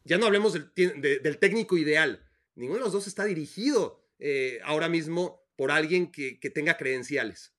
ya 0.04 0.16
no 0.16 0.26
hablemos 0.26 0.52
del, 0.52 1.38
técnico 1.40 1.76
ideal, 1.76 2.24
ninguno 2.54 2.78
de 2.78 2.84
los 2.84 2.92
dos 2.92 3.08
está 3.08 3.24
dirigido 3.24 4.08
ahora 4.62 4.88
mismo 4.88 5.44
por 5.56 5.72
alguien 5.72 6.12
que 6.12 6.52
tenga 6.54 6.76
credenciales. 6.76 7.52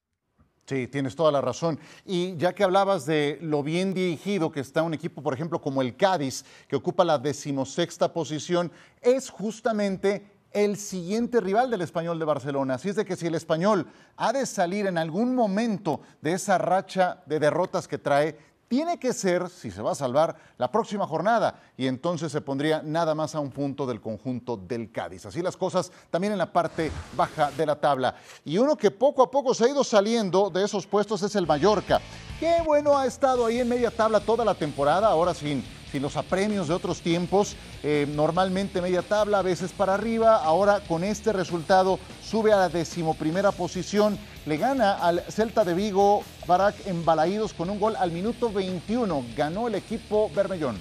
Sí, 0.66 0.88
tienes 0.88 1.16
toda 1.16 1.32
la 1.32 1.42
razón. 1.42 1.80
Y 2.06 2.38
ya 2.38 2.54
que 2.54 2.64
hablabas 2.64 3.06
de 3.06 3.40
lo 3.42 3.64
bien 3.64 3.94
dirigido 3.94 4.52
que 4.52 4.62
está 4.62 4.84
un 4.84 4.94
equipo, 4.94 5.22
por 5.22 5.34
ejemplo, 5.34 5.62
como 5.62 5.82
el 5.82 5.98
Cádiz, 5.98 6.46
que 6.68 6.76
ocupa 6.76 7.04
la 7.04 7.18
decimosexta 7.18 8.14
posición, 8.14 8.72
es 9.02 9.30
justamente 9.30 10.32
el 10.52 10.78
siguiente 10.78 11.40
rival 11.40 11.72
del 11.72 11.82
español 11.82 12.20
de 12.20 12.26
Barcelona. 12.26 12.76
Así 12.76 12.90
es 12.90 12.96
de 12.96 13.06
que 13.06 13.16
si 13.16 13.28
el 13.28 13.36
español 13.36 13.88
ha 14.18 14.34
de 14.34 14.46
salir 14.46 14.86
en 14.86 14.98
algún 14.98 15.34
momento 15.34 16.02
de 16.22 16.34
esa 16.34 16.58
racha 16.58 17.24
de 17.26 17.40
derrotas 17.40 17.88
que 17.88 17.98
trae, 17.98 18.38
tiene 18.72 18.98
que 18.98 19.12
ser, 19.12 19.50
si 19.50 19.70
se 19.70 19.82
va 19.82 19.92
a 19.92 19.96
salvar, 19.96 20.34
la 20.58 20.72
próxima 20.72 21.06
jornada 21.06 21.62
y 21.76 21.88
entonces 21.88 22.32
se 22.32 22.40
pondría 22.40 22.82
nada 22.82 23.14
más 23.14 23.36
a 23.36 23.42
un 23.42 23.52
punto 23.52 23.86
del 23.86 24.00
conjunto 24.00 24.56
del 24.56 24.94
Cádiz. 24.94 25.26
Así 25.26 25.42
las 25.42 25.58
cosas 25.58 25.92
también 26.10 26.32
en 26.32 26.40
la 26.40 26.54
parte 26.54 26.90
baja 27.18 27.52
de 27.52 27.66
la 27.66 27.76
tabla. 27.76 28.16
Y 28.46 28.58
uno 28.58 28.78
que 28.78 28.90
poco 28.90 29.24
a 29.24 29.30
poco 29.30 29.54
se 29.54 29.66
ha 29.66 29.68
ido 29.68 29.84
saliendo 29.84 30.50
de 30.50 30.64
esos 30.64 30.88
puestos 30.88 31.22
es 31.22 31.36
el 31.36 31.46
Mallorca. 31.46 32.00
Qué 32.40 32.62
bueno 32.64 32.98
ha 32.98 33.06
estado 33.06 33.46
ahí 33.46 33.60
en 33.60 33.68
media 33.68 33.92
tabla 33.92 34.22
toda 34.22 34.46
la 34.46 34.56
temporada, 34.56 35.10
ahora 35.10 35.34
sin 35.34 35.66
sin 35.92 36.02
los 36.02 36.16
apremios 36.16 36.68
de 36.68 36.74
otros 36.74 37.02
tiempos, 37.02 37.56
eh, 37.84 38.08
normalmente 38.16 38.82
media 38.82 39.02
tabla, 39.02 39.40
a 39.40 39.42
veces 39.42 39.72
para 39.72 39.94
arriba, 39.94 40.38
ahora 40.38 40.82
con 40.88 41.04
este 41.04 41.34
resultado 41.34 42.00
sube 42.24 42.54
a 42.54 42.58
la 42.58 42.70
decimoprimera 42.70 43.52
posición, 43.52 44.18
le 44.46 44.58
gana 44.58 44.94
al 44.94 45.24
Celta 45.30 45.66
de 45.66 45.74
Vigo, 45.74 46.24
Barak 46.48 46.88
en 46.88 47.04
Balaídos 47.04 47.54
con 47.54 47.70
un 47.70 47.80
gol 47.80 47.96
al 47.98 48.12
minuto 48.12 48.52
21, 48.52 49.26
ganó 49.36 49.68
el 49.68 49.76
equipo 49.76 50.32
Bermellón. 50.34 50.80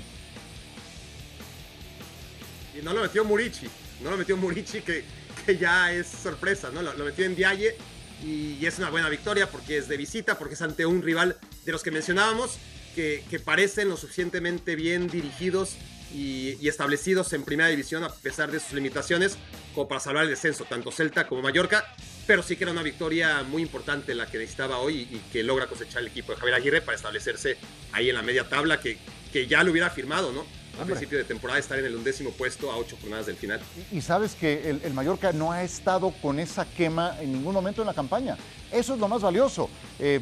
Y 2.78 2.82
no 2.82 2.92
lo 2.92 3.02
metió 3.02 3.24
Murici, 3.24 3.66
no 4.02 4.10
lo 4.10 4.16
metió 4.16 4.36
Murici 4.36 4.80
que, 4.80 5.04
que 5.44 5.58
ya 5.58 5.92
es 5.92 6.06
sorpresa, 6.06 6.70
¿no? 6.72 6.82
Lo, 6.82 7.04
metió 7.04 7.24
en 7.24 7.34
Dialle 7.34 7.76
y, 8.24 8.64
es 8.64 8.78
una 8.78 8.90
buena 8.90 9.08
victoria 9.08 9.50
porque 9.50 9.78
es 9.78 9.88
de 9.88 9.96
visita, 9.96 10.38
porque 10.38 10.54
es 10.54 10.62
ante 10.62 10.86
un 10.86 11.02
rival 11.02 11.36
de 11.64 11.72
los 11.72 11.82
que 11.82 11.90
mencionábamos 11.90 12.58
que, 12.94 13.40
parecen 13.44 13.88
lo 13.88 13.96
suficientemente 13.96 14.76
bien 14.76 15.08
dirigidos 15.08 15.76
y, 16.14 16.68
establecidos 16.68 17.32
en 17.32 17.44
primera 17.44 17.68
división 17.68 18.04
a 18.04 18.10
pesar 18.10 18.50
de 18.50 18.60
sus 18.60 18.72
limitaciones 18.72 19.36
como 19.74 19.88
para 19.88 20.00
salvar 20.00 20.24
el 20.24 20.30
descenso, 20.30 20.64
tanto 20.64 20.90
Celta 20.90 21.26
como 21.26 21.42
Mallorca, 21.42 21.84
pero 22.26 22.42
sí 22.42 22.56
que 22.56 22.64
era 22.64 22.72
una 22.72 22.82
victoria 22.82 23.42
muy 23.42 23.62
importante 23.62 24.14
la 24.14 24.26
que 24.26 24.38
necesitaba 24.38 24.78
hoy 24.78 25.08
y, 25.10 25.18
que 25.32 25.42
logra 25.42 25.66
cosechar 25.66 26.02
el 26.02 26.08
equipo 26.08 26.32
de 26.32 26.38
Javier 26.38 26.56
Aguirre 26.56 26.82
para 26.82 26.96
establecerse 26.96 27.56
ahí 27.92 28.08
en 28.08 28.16
la 28.16 28.22
media 28.22 28.48
tabla 28.48 28.80
que, 28.80 28.98
que 29.32 29.46
ya 29.46 29.62
lo 29.62 29.70
hubiera 29.70 29.90
firmado, 29.90 30.32
¿no? 30.32 30.44
A 30.80 30.84
principio 30.84 31.18
de 31.18 31.24
temporada 31.24 31.58
estar 31.58 31.78
en 31.78 31.84
el 31.84 31.94
undécimo 31.94 32.30
puesto 32.30 32.70
a 32.70 32.76
ocho 32.76 32.96
jornadas 33.00 33.26
del 33.26 33.36
final. 33.36 33.60
Y, 33.92 34.00
sabes 34.00 34.34
que 34.34 34.70
el, 34.70 34.80
el, 34.82 34.94
Mallorca 34.94 35.30
no 35.32 35.52
ha 35.52 35.62
estado 35.62 36.10
con 36.22 36.38
esa 36.38 36.64
quema 36.64 37.20
en 37.20 37.32
ningún 37.32 37.52
momento 37.52 37.82
en 37.82 37.86
la 37.86 37.92
campaña. 37.92 38.38
Eso 38.72 38.94
es 38.94 39.00
lo 39.00 39.08
más 39.08 39.20
valioso. 39.20 39.68
Eh, 39.98 40.20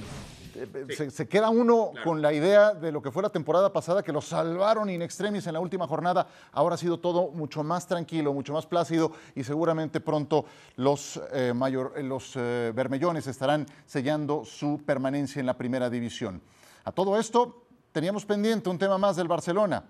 se, 1.10 1.28
queda 1.28 1.50
uno 1.50 1.92
con 2.04 2.22
la 2.22 2.32
idea 2.32 2.74
de 2.74 2.92
lo 2.92 3.02
que 3.02 3.10
fue 3.10 3.22
la 3.22 3.30
temporada 3.30 3.72
pasada, 3.72 4.02
que 4.02 4.12
lo 4.12 4.20
salvaron 4.20 4.90
in 4.90 5.02
extremis 5.02 5.46
en 5.46 5.54
la 5.54 5.60
última 5.60 5.86
jornada. 5.86 6.26
Ahora 6.52 6.74
ha 6.74 6.78
sido 6.78 6.98
todo 6.98 7.30
mucho 7.30 7.62
más 7.62 7.86
tranquilo, 7.86 8.32
mucho 8.32 8.52
más 8.52 8.66
plácido 8.66 9.12
y 9.34 9.44
seguramente 9.44 10.00
pronto 10.00 10.46
los, 10.76 11.20
eh, 11.32 11.52
mayor, 11.54 11.94
eh, 11.96 12.02
los 12.02 12.32
eh, 12.36 12.72
Bermellones 12.74 13.26
estarán 13.26 13.66
sellando 13.86 14.44
su 14.44 14.82
permanencia 14.84 15.40
en 15.40 15.46
la 15.46 15.56
primera 15.56 15.90
división. 15.90 16.40
A 16.84 16.92
todo 16.92 17.18
esto, 17.18 17.64
teníamos 17.92 18.24
pendiente 18.24 18.68
un 18.68 18.78
tema 18.78 18.98
más 18.98 19.16
del 19.16 19.28
Barcelona. 19.28 19.84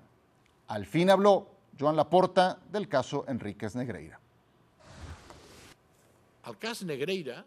Al 0.68 0.86
fin 0.86 1.10
habló 1.10 1.48
Joan 1.78 1.96
Laporta 1.96 2.58
del 2.70 2.88
caso 2.88 3.24
Enríquez 3.28 3.74
Negreira. 3.76 4.20
El 6.46 6.56
caso 6.56 6.84
Negreira, 6.86 7.44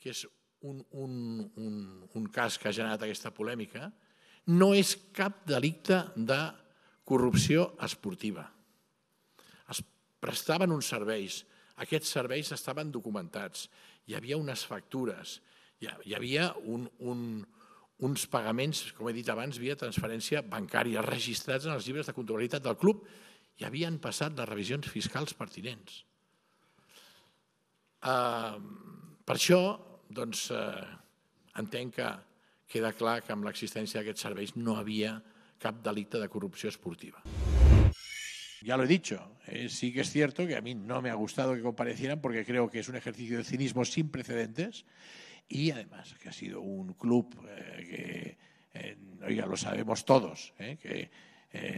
que 0.00 0.10
es 0.10 0.28
un, 0.62 0.84
un, 0.90 1.16
un, 1.56 1.74
un 2.14 2.26
cas 2.32 2.58
que 2.58 2.68
ha 2.68 2.74
generat 2.74 3.02
aquesta 3.02 3.32
polèmica, 3.34 3.90
no 4.46 4.72
és 4.74 4.94
cap 5.16 5.42
delicte 5.48 6.04
de 6.16 6.38
corrupció 7.06 7.72
esportiva. 7.82 8.46
Es 9.70 9.82
prestaven 10.22 10.72
uns 10.74 10.88
serveis, 10.90 11.42
aquests 11.82 12.14
serveis 12.16 12.52
estaven 12.54 12.92
documentats, 12.94 13.66
hi 14.06 14.16
havia 14.16 14.38
unes 14.38 14.64
factures, 14.66 15.40
hi 15.82 16.14
havia 16.16 16.48
un, 16.64 16.86
un, 17.04 17.20
uns 18.06 18.26
pagaments, 18.30 18.86
com 18.96 19.10
he 19.10 19.14
dit 19.16 19.28
abans, 19.32 19.58
via 19.60 19.76
transferència 19.78 20.42
bancària, 20.46 21.04
registrats 21.04 21.66
en 21.66 21.76
els 21.76 21.86
llibres 21.88 22.08
de 22.08 22.14
comptabilitat 22.16 22.64
del 22.64 22.78
club 22.80 23.04
i 23.60 23.64
havien 23.64 23.98
passat 24.02 24.36
les 24.36 24.48
revisions 24.48 24.88
fiscals 24.92 25.34
pertinents. 25.36 26.02
Uh, 28.06 28.60
per 29.26 29.36
això 29.38 29.60
doncs 30.08 30.50
eh, 30.50 30.84
entenc 31.58 31.94
que 31.94 32.10
queda 32.66 32.92
clar 32.92 33.22
que 33.22 33.32
amb 33.32 33.46
l'existència 33.46 34.00
d'aquests 34.00 34.26
serveis 34.28 34.56
no 34.56 34.76
havia 34.76 35.20
cap 35.58 35.82
de 35.82 36.28
corrupció 36.28 36.68
esportiva. 36.68 37.22
Ya 38.62 38.76
lo 38.76 38.84
he 38.84 38.86
dicho, 38.86 39.36
eh, 39.46 39.68
sí 39.68 39.92
que 39.92 40.00
es 40.00 40.10
cierto 40.10 40.46
que 40.46 40.56
a 40.56 40.60
mí 40.60 40.74
no 40.74 41.00
me 41.00 41.10
ha 41.10 41.14
gustado 41.14 41.54
que 41.54 41.62
comparecieran 41.62 42.20
porque 42.20 42.44
creo 42.44 42.68
que 42.68 42.80
es 42.80 42.88
un 42.88 42.96
ejercicio 42.96 43.38
de 43.38 43.44
cinismo 43.44 43.84
sin 43.84 44.10
precedentes 44.10 44.84
y 45.48 45.70
además 45.70 46.14
que 46.14 46.28
ha 46.28 46.32
sido 46.32 46.60
un 46.60 46.94
club 46.94 47.34
eh, 47.48 47.86
que, 47.88 48.38
eh, 48.74 48.96
oiga, 49.24 49.46
lo 49.46 49.56
sabemos 49.56 50.04
todos, 50.04 50.52
eh, 50.58 50.76
que 50.80 51.10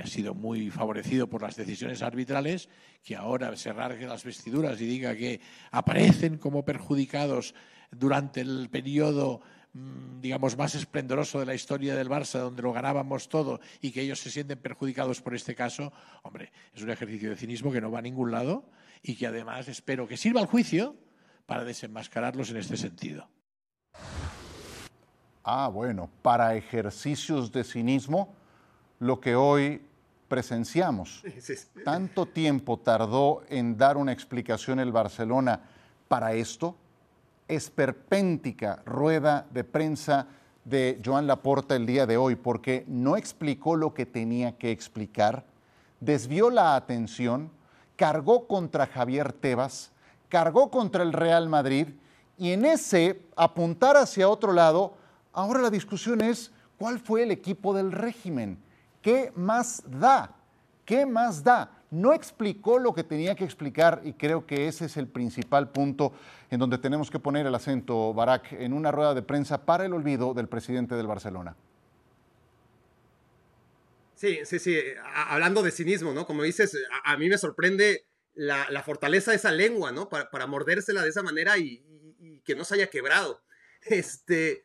ha 0.03 0.07
sido 0.09 0.35
muy 0.35 0.71
favorecido 0.71 1.29
por 1.29 1.43
las 1.43 1.55
decisiones 1.55 2.03
arbitrales, 2.03 2.69
que 3.05 3.14
ahora 3.14 3.55
se 3.57 3.73
rasgue 3.73 4.09
las 4.09 4.25
vestiduras 4.25 4.81
y 4.81 4.87
diga 4.87 5.14
que 5.14 5.41
aparecen 5.71 6.37
como 6.37 6.64
perjudicados 6.64 7.55
durante 7.90 8.40
el 8.40 8.68
periodo 8.70 9.40
mm, 9.72 10.20
digamos, 10.20 10.57
más 10.57 10.74
esplendoroso 10.74 11.40
de 11.40 11.46
la 11.46 11.55
historia 11.55 11.94
del 11.94 12.09
Barça, 12.09 12.40
donde 12.40 12.62
lo 12.62 12.72
ganábamos 12.72 13.29
todo 13.29 13.61
y 13.81 13.92
que 13.92 14.03
ellos 14.03 14.20
se 14.20 14.31
sienten 14.31 14.59
perjudicados 14.59 15.20
por 15.20 15.35
este 15.35 15.55
caso, 15.55 15.92
hombre, 16.22 16.53
es 16.74 16.83
un 16.83 16.90
ejercicio 16.90 17.31
de 17.31 17.37
cinismo 17.37 17.72
que 17.72 17.81
no 17.81 17.90
va 17.90 18.01
a 18.01 18.03
ningún 18.03 18.31
lado 18.31 18.64
y 19.03 19.16
que 19.16 19.27
además 19.27 19.68
espero 19.68 20.07
que 20.07 20.16
sirva 20.16 20.40
al 20.40 20.46
juicio 20.46 20.96
para 21.46 21.64
desenmascararlos 21.64 22.51
en 22.51 22.59
este 22.59 22.77
sentido. 22.77 23.29
Ah, 25.44 25.68
bueno, 25.68 26.11
para 26.20 26.55
ejercicios 26.57 27.51
de 27.53 27.64
cinismo, 27.64 28.35
lo 28.98 29.18
que 29.18 29.35
hoy 29.35 29.81
presenciamos. 30.29 31.22
¿Tanto 31.85 32.27
tiempo 32.27 32.79
tardó 32.79 33.42
en 33.48 33.79
dar 33.79 33.96
una 33.96 34.12
explicación 34.12 34.79
el 34.79 34.92
Barcelona 34.92 35.62
para 36.07 36.35
esto? 36.35 36.77
Esperpéntica 37.49 38.83
rueda 38.85 39.47
de 39.51 39.65
prensa 39.65 40.27
de 40.65 41.01
Joan 41.05 41.27
Laporta 41.27 41.75
el 41.77 41.87
día 41.87 42.07
de 42.07 42.17
hoy, 42.17 42.37
porque 42.37 42.85
no 42.87 43.17
explicó 43.17 43.75
lo 43.75 43.95
que 43.95 44.07
tenía 44.07 44.57
que 44.59 44.71
explicar, 44.71 45.45
desvió 45.99 46.51
la 46.51 46.77
atención, 46.77 47.51
cargó 47.97 48.47
contra 48.47 48.87
Javier 48.87 49.33
Tebas, 49.33 49.91
cargó 50.29 50.71
contra 50.71 51.03
el 51.03 51.13
Real 51.13 51.49
Madrid 51.49 51.89
y 52.37 52.53
en 52.53 52.65
ese 52.67 53.23
apuntar 53.35 53.97
hacia 53.97 54.29
otro 54.29 54.53
lado, 54.53 54.95
ahora 55.33 55.61
la 55.61 55.71
discusión 55.71 56.21
es 56.21 56.53
cuál 56.79 56.99
fue 56.99 57.23
el 57.23 57.31
equipo 57.31 57.75
del 57.75 57.91
régimen, 57.91 58.59
qué 59.01 59.33
más 59.35 59.83
da, 59.87 60.35
qué 60.85 61.07
más 61.07 61.43
da 61.43 61.78
no 61.90 62.12
explicó 62.12 62.79
lo 62.79 62.94
que 62.94 63.05
tenía 63.05 63.35
que 63.35 63.44
explicar 63.44 64.03
y 64.05 64.12
creo 64.12 64.46
que 64.46 64.68
ese 64.68 64.87
es 64.87 64.96
el 64.96 65.09
principal 65.09 65.70
punto 65.70 66.12
en 66.51 66.59
donde 66.59 66.79
tenemos 66.79 67.11
que 67.11 67.18
poner 67.18 67.46
el 67.46 67.55
acento, 67.55 68.12
Barak, 68.12 68.53
en 68.53 68.72
una 68.72 68.90
rueda 68.90 69.14
de 69.14 69.22
prensa 69.22 69.64
para 69.64 69.87
el 69.87 69.94
olvido 69.94 70.35
del 70.35 70.48
presidente 70.48 70.94
del 70.94 71.07
Barcelona. 71.07 71.57
Sí, 74.14 74.40
sí, 74.44 74.59
sí. 74.59 74.77
hablando 75.14 75.62
de 75.62 75.70
cinismo, 75.70 76.12
¿no? 76.12 76.27
Como 76.27 76.42
dices, 76.42 76.77
a, 77.05 77.16
mí 77.16 77.29
me 77.29 77.38
sorprende 77.38 78.05
la, 78.35 78.83
fortaleza 78.83 79.31
de 79.31 79.37
esa 79.37 79.53
lengua, 79.53 79.92
¿no? 79.92 80.09
Para, 80.09 80.46
mordérsela 80.48 81.03
de 81.03 81.11
esa 81.11 81.22
manera 81.22 81.57
y, 81.57 81.85
que 82.44 82.57
no 82.57 82.64
se 82.64 82.74
haya 82.74 82.88
quebrado. 82.88 83.42
Este, 83.83 84.64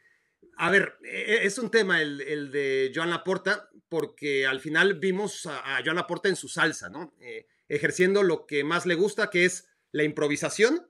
a 0.58 0.70
ver, 0.70 0.98
e, 1.04 1.34
e, 1.34 1.46
es 1.46 1.58
un 1.58 1.72
tema 1.72 2.02
el, 2.02 2.22
el 2.22 2.52
de 2.52 2.92
Joan 2.94 3.10
Laporta 3.10 3.70
porque 3.94 4.48
al 4.48 4.60
final 4.60 4.96
vimos 4.96 5.46
a, 5.46 5.80
Joan 5.86 5.98
Laporta 5.98 6.28
en 6.28 6.36
su 6.36 6.50
salsa, 6.50 6.89
¿no? 6.89 7.13
Eh, 7.22 7.46
ejerciendo 7.68 8.24
lo 8.24 8.48
que 8.48 8.63
más 8.63 8.88
le 8.88 8.96
gusta, 8.96 9.30
que 9.30 9.46
es 9.46 9.68
la 9.92 10.02
improvisación 10.02 10.89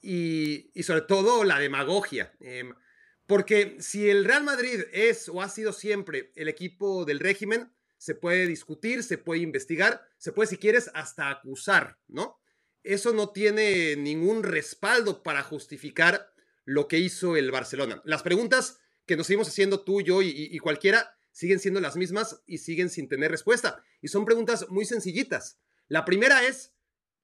y, 0.00 0.70
sobre 0.84 1.00
todo 1.00 1.42
la 1.42 1.58
demagogia. 1.58 2.32
Em, 2.38 2.76
porque 3.26 3.76
si 3.80 4.08
el 4.08 4.24
Real 4.24 4.44
Madrid 4.44 4.82
es 4.92 5.28
o 5.28 5.42
ha 5.42 5.48
sido 5.48 5.72
siempre 5.72 6.30
el 6.36 6.46
equipo 6.46 7.04
del 7.04 7.18
régimen, 7.18 7.72
se 7.96 8.14
puede 8.14 8.46
discutir, 8.46 9.02
se 9.02 9.18
puede 9.18 9.40
investigar, 9.40 10.08
se 10.16 10.30
puede, 10.30 10.50
si 10.50 10.58
quieres, 10.58 10.92
hasta 10.94 11.30
acusar, 11.30 11.98
¿no? 12.06 12.38
Eso 12.84 13.12
no 13.12 13.30
tiene 13.30 13.96
ningún 13.96 14.44
respaldo 14.44 15.24
para 15.24 15.42
justificar 15.42 16.32
lo 16.64 16.86
que 16.86 16.98
hizo 16.98 17.36
el 17.36 17.50
Barcelona. 17.50 18.00
Las 18.04 18.22
preguntas 18.22 18.78
que 19.08 19.16
nos 19.16 19.26
seguimos 19.26 19.48
haciendo 19.48 19.80
tú, 19.80 20.00
yo 20.02 20.22
y 20.22 20.56
cualquiera 20.58 21.18
siguen 21.38 21.60
siendo 21.60 21.80
las 21.80 21.94
mismas 21.94 22.42
y 22.46 22.58
siguen 22.58 22.90
sin 22.90 23.08
tener 23.08 23.30
respuesta. 23.30 23.84
Y 24.02 24.08
son 24.08 24.24
preguntas 24.24 24.68
muy 24.70 24.84
sencillitas. 24.84 25.60
La 25.86 26.04
primera 26.04 26.44
es, 26.44 26.74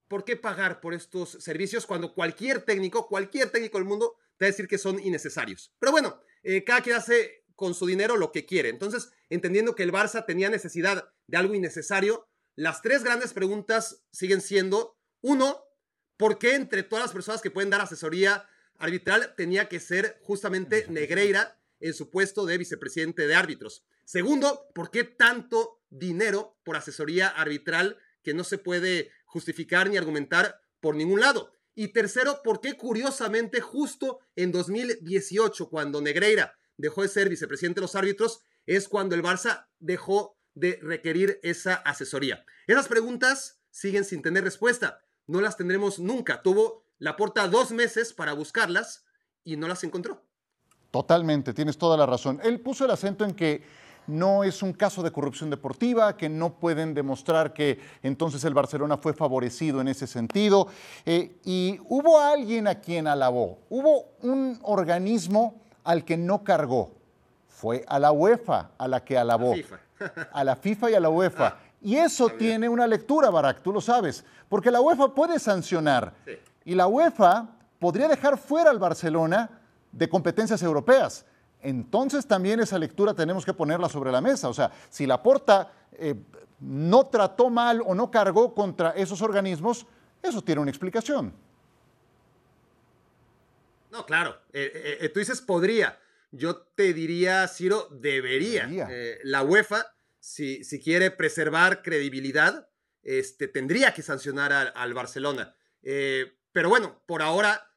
¿por 0.06 0.24
qué 0.24 0.36
pagar 0.36 0.80
por 0.80 0.94
estos 0.94 1.30
servicios 1.30 1.84
cuando 1.84 2.14
cualquier 2.14 2.62
técnico, 2.64 3.08
cualquier 3.08 3.50
técnico 3.50 3.78
del 3.78 3.88
mundo 3.88 4.14
te 4.36 4.44
va 4.44 4.48
a 4.48 4.52
decir 4.52 4.68
que 4.68 4.78
son 4.78 5.00
innecesarios? 5.00 5.72
Pero 5.80 5.90
bueno, 5.90 6.20
eh, 6.44 6.62
cada 6.62 6.80
quien 6.80 6.94
hace 6.94 7.44
con 7.56 7.74
su 7.74 7.86
dinero 7.86 8.16
lo 8.16 8.30
que 8.30 8.46
quiere. 8.46 8.68
Entonces, 8.68 9.10
entendiendo 9.30 9.74
que 9.74 9.82
el 9.82 9.92
Barça 9.92 10.24
tenía 10.24 10.48
necesidad 10.48 11.12
de 11.26 11.36
algo 11.36 11.56
innecesario, 11.56 12.28
las 12.54 12.82
tres 12.82 13.02
grandes 13.02 13.32
preguntas 13.32 14.04
siguen 14.12 14.40
siendo, 14.40 14.96
Uno, 15.22 15.64
¿por 16.16 16.38
qué 16.38 16.54
entre 16.54 16.84
todas 16.84 17.04
las 17.04 17.12
personas 17.12 17.42
que 17.42 17.50
pueden 17.50 17.70
dar 17.70 17.80
asesoría 17.80 18.48
arbitral 18.78 19.34
tenía 19.36 19.68
que 19.68 19.80
ser 19.80 20.20
justamente 20.22 20.86
Negreira 20.88 21.58
en 21.84 21.92
su 21.92 22.08
puesto 22.08 22.46
de 22.46 22.56
vicepresidente 22.56 23.26
de 23.26 23.34
árbitros? 23.34 23.84
Segundo, 24.04 24.68
¿por 24.74 24.90
qué 24.90 25.04
tanto 25.04 25.82
dinero 25.90 26.58
por 26.64 26.76
asesoría 26.76 27.28
arbitral 27.28 27.98
que 28.22 28.32
no 28.32 28.42
se 28.42 28.56
puede 28.56 29.10
justificar 29.26 29.90
ni 29.90 29.98
argumentar 29.98 30.62
por 30.80 30.96
ningún 30.96 31.20
lado? 31.20 31.52
Y 31.74 31.88
tercero, 31.88 32.40
¿por 32.42 32.62
qué 32.62 32.74
curiosamente 32.74 33.60
justo 33.60 34.20
en 34.34 34.50
2018, 34.50 35.68
cuando 35.68 36.00
Negreira 36.00 36.56
dejó 36.78 37.02
de 37.02 37.08
ser 37.08 37.28
vicepresidente 37.28 37.80
de 37.80 37.82
los 37.82 37.96
árbitros, 37.96 38.40
es 38.64 38.88
cuando 38.88 39.14
el 39.14 39.22
Barça 39.22 39.66
dejó 39.78 40.38
de 40.54 40.78
requerir 40.80 41.38
esa 41.42 41.74
asesoría? 41.74 42.46
Esas 42.66 42.88
preguntas 42.88 43.60
siguen 43.70 44.04
sin 44.04 44.22
tener 44.22 44.44
respuesta. 44.44 45.04
No 45.26 45.42
las 45.42 45.58
tendremos 45.58 45.98
nunca. 45.98 46.40
Tuvo 46.40 46.86
la 46.98 47.16
porta 47.16 47.46
dos 47.48 47.72
meses 47.72 48.14
para 48.14 48.32
buscarlas 48.32 49.04
y 49.42 49.56
no 49.56 49.68
las 49.68 49.84
encontró. 49.84 50.26
Totalmente, 50.94 51.52
tienes 51.52 51.76
toda 51.76 51.96
la 51.96 52.06
razón. 52.06 52.38
Él 52.44 52.60
puso 52.60 52.84
el 52.84 52.92
acento 52.92 53.24
en 53.24 53.32
que 53.34 53.62
no 54.06 54.44
es 54.44 54.62
un 54.62 54.72
caso 54.72 55.02
de 55.02 55.10
corrupción 55.10 55.50
deportiva, 55.50 56.16
que 56.16 56.28
no 56.28 56.54
pueden 56.54 56.94
demostrar 56.94 57.52
que 57.52 57.80
entonces 58.04 58.44
el 58.44 58.54
Barcelona 58.54 58.96
fue 58.98 59.12
favorecido 59.12 59.80
en 59.80 59.88
ese 59.88 60.06
sentido. 60.06 60.68
Eh, 61.04 61.40
y 61.44 61.80
hubo 61.88 62.20
alguien 62.20 62.68
a 62.68 62.76
quien 62.76 63.08
alabó, 63.08 63.58
hubo 63.70 64.04
un 64.22 64.56
organismo 64.62 65.56
al 65.82 66.04
que 66.04 66.16
no 66.16 66.44
cargó, 66.44 66.92
fue 67.48 67.84
a 67.88 67.98
la 67.98 68.12
UEFA 68.12 68.70
a 68.78 68.86
la 68.86 69.04
que 69.04 69.18
alabó, 69.18 69.50
La 69.50 69.56
FIFA. 69.56 69.78
a 70.32 70.44
la 70.44 70.54
FIFA 70.54 70.90
y 70.92 70.94
a 70.94 71.00
la 71.00 71.08
UEFA. 71.08 71.46
Ah, 71.48 71.56
y 71.82 71.96
eso 71.96 72.28
tiene 72.28 72.68
una 72.68 72.86
lectura, 72.86 73.30
Barak, 73.30 73.62
tú 73.62 73.72
lo 73.72 73.80
sabes, 73.80 74.24
porque 74.48 74.70
la 74.70 74.80
UEFA 74.80 75.12
puede 75.12 75.40
sancionar 75.40 76.14
Sí. 76.24 76.32
y 76.66 76.76
la 76.76 76.86
UEFA 76.86 77.48
podría 77.80 78.06
dejar 78.06 78.38
fuera 78.38 78.70
al 78.70 78.78
Barcelona 78.78 79.50
de 79.96 80.08
competencias 80.08 80.62
europeas. 80.62 81.24
Entonces 81.60 82.26
también 82.26 82.60
esa 82.60 82.78
lectura 82.78 83.14
tenemos 83.14 83.44
que 83.44 83.54
ponerla 83.54 83.88
sobre 83.88 84.12
la 84.12 84.20
mesa. 84.20 84.48
O 84.48 84.54
sea, 84.54 84.70
si 84.90 85.06
la 85.06 85.22
Porta 85.22 85.72
eh, 85.92 86.14
no 86.60 87.06
trató 87.06 87.48
mal 87.48 87.82
o 87.86 87.94
no 87.94 88.10
cargó 88.10 88.54
contra 88.54 88.90
esos 88.90 89.22
organismos, 89.22 89.86
eso 90.22 90.42
tiene 90.42 90.60
una 90.60 90.70
explicación. 90.70 91.32
No, 93.90 94.04
claro. 94.04 94.36
Eh, 94.52 94.98
eh, 95.00 95.08
tú 95.08 95.20
dices 95.20 95.40
podría. 95.40 95.98
Yo 96.32 96.56
te 96.56 96.92
diría, 96.92 97.46
Ciro, 97.48 97.88
debería. 97.90 98.66
Debería. 98.66 99.18
La 99.22 99.42
UEFA, 99.42 99.86
si, 100.18 100.64
si 100.64 100.80
quiere 100.80 101.12
preservar 101.12 101.80
credibilidad, 101.82 102.68
este, 103.02 103.46
tendría 103.46 103.94
que 103.94 104.02
sancionar 104.02 104.52
al, 104.52 104.72
al 104.74 104.94
Barcelona. 104.94 105.54
Pero 105.80 106.68
bueno, 106.68 107.00
por 107.06 107.22
ahora, 107.22 107.70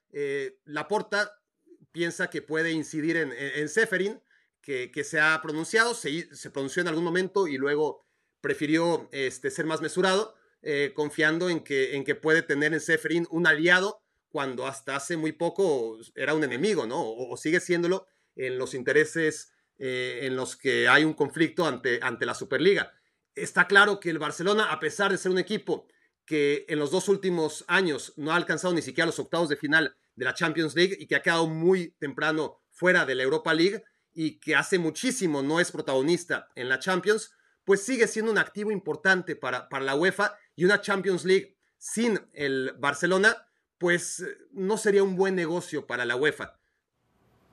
Laporta 0.65 1.37
piensa 1.97 2.29
que 2.29 2.43
puede 2.43 2.71
incidir 2.71 3.17
en, 3.17 3.33
en, 3.33 3.69
Seferin, 3.69 4.21
que, 4.61 4.91
que 4.91 5.03
se 5.03 5.19
ha 5.19 5.41
pronunciado, 5.41 5.95
se, 5.95 6.35
se 6.35 6.51
pronunció 6.51 6.83
en 6.83 6.89
algún 6.89 7.03
momento 7.03 7.47
y 7.47 7.57
luego 7.57 8.05
prefirió 8.39 9.09
este, 9.11 9.49
ser 9.49 9.65
más 9.65 9.81
mesurado, 9.81 10.35
eh, 10.61 10.91
confiando 10.93 11.49
en 11.49 11.61
que, 11.61 11.95
en 11.95 12.03
que 12.03 12.13
puede 12.13 12.43
tener 12.43 12.71
en 12.75 12.81
Seferin 12.81 13.25
un 13.31 13.47
aliado 13.47 14.03
cuando 14.29 14.67
hasta 14.67 14.95
hace 14.95 15.17
muy 15.17 15.31
poco 15.31 15.97
era 16.13 16.35
un 16.35 16.43
enemigo, 16.43 16.85
¿no? 16.85 17.01
O, 17.01 17.33
o 17.33 17.35
sigue 17.35 17.59
siéndolo 17.59 18.05
en 18.35 18.59
los 18.59 18.75
intereses 18.75 19.51
eh, 19.79 20.19
en 20.21 20.35
los 20.35 20.55
que 20.55 20.87
hay 20.87 21.03
un 21.03 21.15
conflicto 21.15 21.65
ante, 21.65 21.99
ante 22.03 22.27
la 22.27 22.35
Superliga. 22.35 22.93
Está 23.33 23.65
claro 23.65 23.99
que 23.99 24.11
el 24.11 24.19
Barcelona, 24.19 24.71
a 24.71 24.79
pesar 24.79 25.11
de 25.11 25.17
ser 25.17 25.31
un 25.31 25.39
equipo 25.39 25.87
que 26.25 26.67
en 26.69 26.77
los 26.77 26.91
dos 26.91 27.09
últimos 27.09 27.65
años 27.67 28.13
no 28.17 28.33
ha 28.33 28.35
alcanzado 28.35 28.75
ni 28.75 28.83
siquiera 28.83 29.07
los 29.07 29.17
octavos 29.17 29.49
de 29.49 29.57
final 29.57 29.95
de 30.17 30.25
la 30.25 30.33
Champions 30.33 30.75
League 30.75 30.97
y 30.99 31.07
que 31.07 31.15
ha 31.15 31.21
quedado 31.21 31.47
muy 31.47 31.91
temprano 31.99 32.59
fuera 32.71 33.05
de 33.05 33.15
la 33.15 33.23
Europa 33.23 33.53
League 33.53 33.83
y 34.13 34.39
que 34.39 34.55
hace 34.55 34.79
muchísimo 34.79 35.41
no 35.41 35.59
es 35.59 35.71
protagonista 35.71 36.49
en 36.55 36.67
la 36.67 36.79
Champions, 36.79 37.31
pues 37.63 37.83
sigue 37.83 38.07
siendo 38.07 38.31
un 38.31 38.37
activo 38.37 38.71
importante 38.71 39.35
para, 39.35 39.69
para 39.69 39.85
la 39.85 39.95
UEFA 39.95 40.35
y 40.55 40.65
una 40.65 40.81
Champions 40.81 41.23
League 41.23 41.55
sin 41.77 42.19
el 42.33 42.73
Barcelona, 42.79 43.47
pues 43.77 44.25
no 44.51 44.77
sería 44.77 45.03
un 45.03 45.15
buen 45.15 45.35
negocio 45.35 45.85
para 45.85 46.03
la 46.03 46.15
UEFA. 46.15 46.59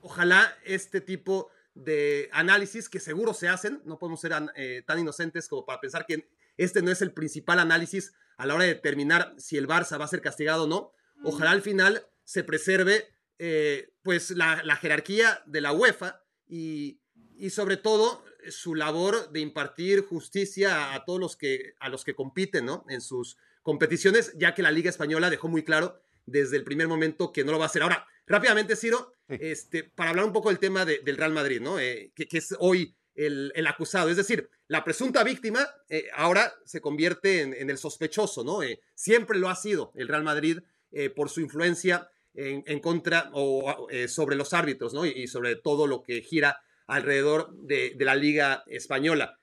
Ojalá 0.01 0.57
este 0.63 1.01
tipo 1.01 1.49
de 1.75 2.29
análisis 2.31 2.89
que 2.89 2.99
seguro 2.99 3.33
se 3.33 3.47
hacen, 3.47 3.81
no 3.85 3.99
podemos 3.99 4.21
ser 4.21 4.33
eh, 4.55 4.83
tan 4.87 4.97
inocentes 4.97 5.47
como 5.47 5.65
para 5.65 5.81
pensar 5.81 6.05
que 6.07 6.29
este 6.57 6.81
no 6.81 6.89
es 6.89 7.01
el 7.01 7.13
principal 7.13 7.59
análisis 7.59 8.13
a 8.37 8.47
la 8.47 8.55
hora 8.55 8.63
de 8.63 8.73
determinar 8.73 9.35
si 9.37 9.57
el 9.57 9.67
Barça 9.67 9.99
va 9.99 10.05
a 10.05 10.09
ser 10.09 10.21
castigado 10.21 10.63
o 10.63 10.67
no. 10.67 10.93
Ojalá 11.23 11.51
al 11.51 11.61
final 11.61 12.07
se 12.25 12.43
preserve 12.43 13.07
eh, 13.39 13.93
pues 14.01 14.31
la, 14.31 14.61
la, 14.63 14.75
jerarquía 14.75 15.41
de 15.45 15.61
la 15.61 15.71
UEFA 15.71 16.23
y, 16.47 16.99
y, 17.37 17.49
sobre 17.49 17.77
todo 17.77 18.23
su 18.49 18.75
labor 18.75 19.31
de 19.31 19.39
impartir 19.39 20.01
justicia 20.01 20.75
a, 20.75 20.95
a, 20.95 21.05
todos 21.05 21.19
los 21.19 21.35
que, 21.35 21.73
a 21.79 21.89
los 21.89 22.03
que 22.03 22.15
compiten 22.15 22.65
¿no? 22.65 22.85
en 22.89 23.01
sus 23.01 23.37
competiciones, 23.61 24.33
ya 24.37 24.53
que 24.53 24.61
la 24.61 24.71
Liga 24.71 24.89
Española 24.89 25.29
dejó 25.29 25.47
muy 25.47 25.63
claro 25.63 25.99
desde 26.25 26.57
el 26.57 26.63
primer 26.63 26.87
momento 26.87 27.31
que 27.31 27.43
no 27.43 27.51
lo 27.51 27.59
va 27.59 27.65
a 27.65 27.67
hacer. 27.67 27.81
Ahora, 27.81 28.07
rápidamente, 28.25 28.75
Ciro, 28.75 29.13
sí. 29.29 29.37
este, 29.39 29.83
para 29.83 30.11
hablar 30.11 30.25
un 30.25 30.33
poco 30.33 30.49
del 30.49 30.59
tema 30.59 30.85
de, 30.85 30.99
del 30.99 31.17
Real 31.17 31.33
Madrid, 31.33 31.61
¿no? 31.61 31.79
Eh, 31.79 32.11
que, 32.15 32.27
que, 32.27 32.37
es 32.37 32.55
hoy 32.59 32.95
el, 33.15 33.51
el, 33.55 33.67
acusado. 33.67 34.09
Es 34.09 34.17
decir, 34.17 34.49
la 34.67 34.83
presunta 34.83 35.23
víctima 35.23 35.67
eh, 35.89 36.09
ahora 36.13 36.53
se 36.65 36.81
convierte 36.81 37.41
en, 37.41 37.53
en 37.53 37.69
el 37.69 37.77
sospechoso, 37.77 38.43
¿no? 38.43 38.63
Eh, 38.63 38.79
siempre 38.93 39.37
lo 39.37 39.49
ha 39.49 39.55
sido 39.55 39.91
el 39.95 40.07
Real 40.07 40.23
Madrid 40.23 40.59
eh, 40.91 41.09
por 41.09 41.29
su 41.29 41.41
influencia 41.41 42.09
en, 42.35 42.79
contra 42.79 43.29
o 43.33 43.87
eh, 43.89 44.07
sobre 44.07 44.35
los 44.35 44.53
árbitros, 44.53 44.93
¿no? 44.93 45.05
Y, 45.05 45.27
sobre 45.27 45.55
todo 45.55 45.87
lo 45.87 46.03
que 46.03 46.21
gira 46.21 46.59
alrededor 46.87 47.55
de, 47.55 47.93
de 47.95 48.05
la 48.05 48.15
Liga 48.15 48.63
Española. 48.67 49.39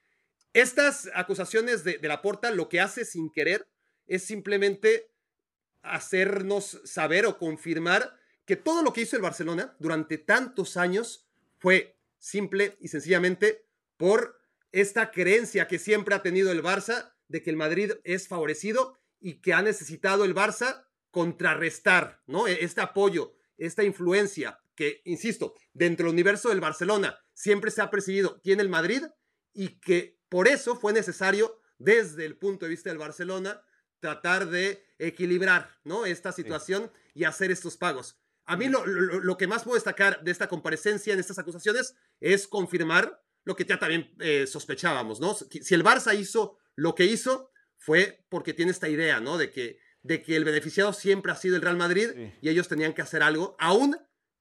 Estas 0.52 1.10
acusaciones 1.14 1.84
de, 1.84 1.98
de 1.98 2.08
la 2.08 2.22
Porta 2.22 2.50
lo 2.50 2.68
que 2.68 2.80
hace 2.80 3.04
sin 3.04 3.30
querer 3.30 3.66
es 4.06 4.24
simplemente 4.24 5.10
hacernos 5.82 6.80
saber 6.84 7.26
o 7.26 7.38
confirmar 7.38 8.14
que 8.44 8.56
todo 8.56 8.82
lo 8.82 8.92
que 8.92 9.02
hizo 9.02 9.16
el 9.16 9.22
Barcelona 9.22 9.76
durante 9.78 10.18
tantos 10.18 10.76
años 10.76 11.26
fue 11.58 11.96
simple 12.18 12.76
y 12.80 12.88
sencillamente 12.88 13.64
por 13.96 14.38
esta 14.72 15.10
creencia 15.10 15.68
que 15.68 15.78
siempre 15.78 16.14
ha 16.14 16.22
tenido 16.22 16.50
el 16.50 16.62
Barça 16.62 17.14
de 17.28 17.42
que 17.42 17.50
el 17.50 17.56
Madrid 17.56 17.92
es 18.04 18.28
favorecido 18.28 18.98
y 19.20 19.40
que 19.40 19.52
ha 19.52 19.62
necesitado 19.62 20.24
el 20.24 20.34
Barça 20.34 20.84
contrarrestar, 21.12 22.20
¿no? 22.26 22.48
Este 22.48 22.80
apoyo, 22.80 23.34
esta 23.56 23.84
influencia 23.84 24.58
que, 24.74 25.02
insisto, 25.04 25.54
dentro 25.72 26.06
del 26.06 26.14
universo 26.14 26.48
del 26.48 26.60
Barcelona 26.60 27.16
siempre 27.34 27.70
se 27.70 27.82
ha 27.82 27.90
percibido 27.90 28.40
tiene 28.40 28.62
el 28.62 28.68
Madrid 28.68 29.04
y 29.52 29.78
que 29.80 30.18
por 30.28 30.48
eso 30.48 30.74
fue 30.74 30.92
necesario 30.92 31.60
desde 31.78 32.24
el 32.24 32.36
punto 32.36 32.64
de 32.64 32.70
vista 32.70 32.90
del 32.90 32.98
Barcelona 32.98 33.62
tratar 34.00 34.48
de 34.48 34.84
equilibrar 34.98 35.78
¿no? 35.84 36.06
esta 36.06 36.32
situación 36.32 36.90
sí. 36.92 37.10
y 37.20 37.24
hacer 37.24 37.50
estos 37.52 37.76
pagos. 37.76 38.18
A 38.44 38.56
mí 38.56 38.68
lo, 38.68 38.84
lo, 38.84 39.20
lo, 39.20 39.36
que 39.36 39.46
más 39.46 39.62
puedo 39.62 39.76
destacar 39.76 40.24
de 40.24 40.32
esta 40.32 40.48
comparecencia, 40.48 41.12
en 41.12 41.20
estas 41.20 41.38
acusaciones, 41.38 41.94
es 42.18 42.48
confirmar 42.48 43.22
lo 43.44 43.54
que 43.54 43.64
ya 43.64 43.78
también 43.78 44.12
eh, 44.18 44.46
sospechábamos, 44.46 45.20
¿no? 45.20 45.34
Si 45.34 45.74
el 45.74 45.84
Barça 45.84 46.18
hizo 46.18 46.58
lo 46.74 46.94
que 46.94 47.04
hizo, 47.04 47.52
fue 47.76 48.24
porque 48.28 48.54
tiene 48.54 48.70
esta 48.72 48.88
idea, 48.88 49.20
¿no? 49.20 49.38
De 49.38 49.50
que, 49.50 49.78
de 50.02 50.22
que 50.22 50.36
el 50.36 50.44
beneficiado 50.44 50.92
siempre 50.92 51.32
ha 51.32 51.36
sido 51.36 51.56
el 51.56 51.62
Real 51.62 51.76
Madrid 51.76 52.08
sí. 52.14 52.32
y 52.40 52.48
ellos 52.48 52.68
tenían 52.68 52.92
que 52.92 53.02
hacer 53.02 53.22
algo, 53.22 53.56
aún 53.58 53.96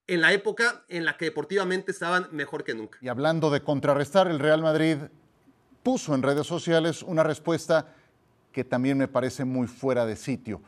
en 0.07 0.21
la 0.21 0.33
época 0.33 0.83
en 0.89 1.05
la 1.05 1.17
que 1.17 1.25
deportivamente 1.25 1.91
estaban 1.91 2.27
mejor 2.31 2.63
que 2.63 2.73
nunca. 2.73 2.97
Y 3.01 3.07
hablando 3.07 3.49
de 3.49 3.61
contrarrestar, 3.61 4.27
el 4.27 4.39
Real 4.39 4.61
Madrid 4.61 4.97
puso 5.83 6.13
en 6.15 6.23
redes 6.23 6.47
sociales 6.47 7.01
una 7.03 7.23
respuesta 7.23 7.93
que 8.51 8.63
también 8.63 8.97
me 8.97 9.07
parece 9.07 9.45
muy 9.45 9.67
fuera 9.67 10.05
de 10.05 10.15
sitio 10.15 10.61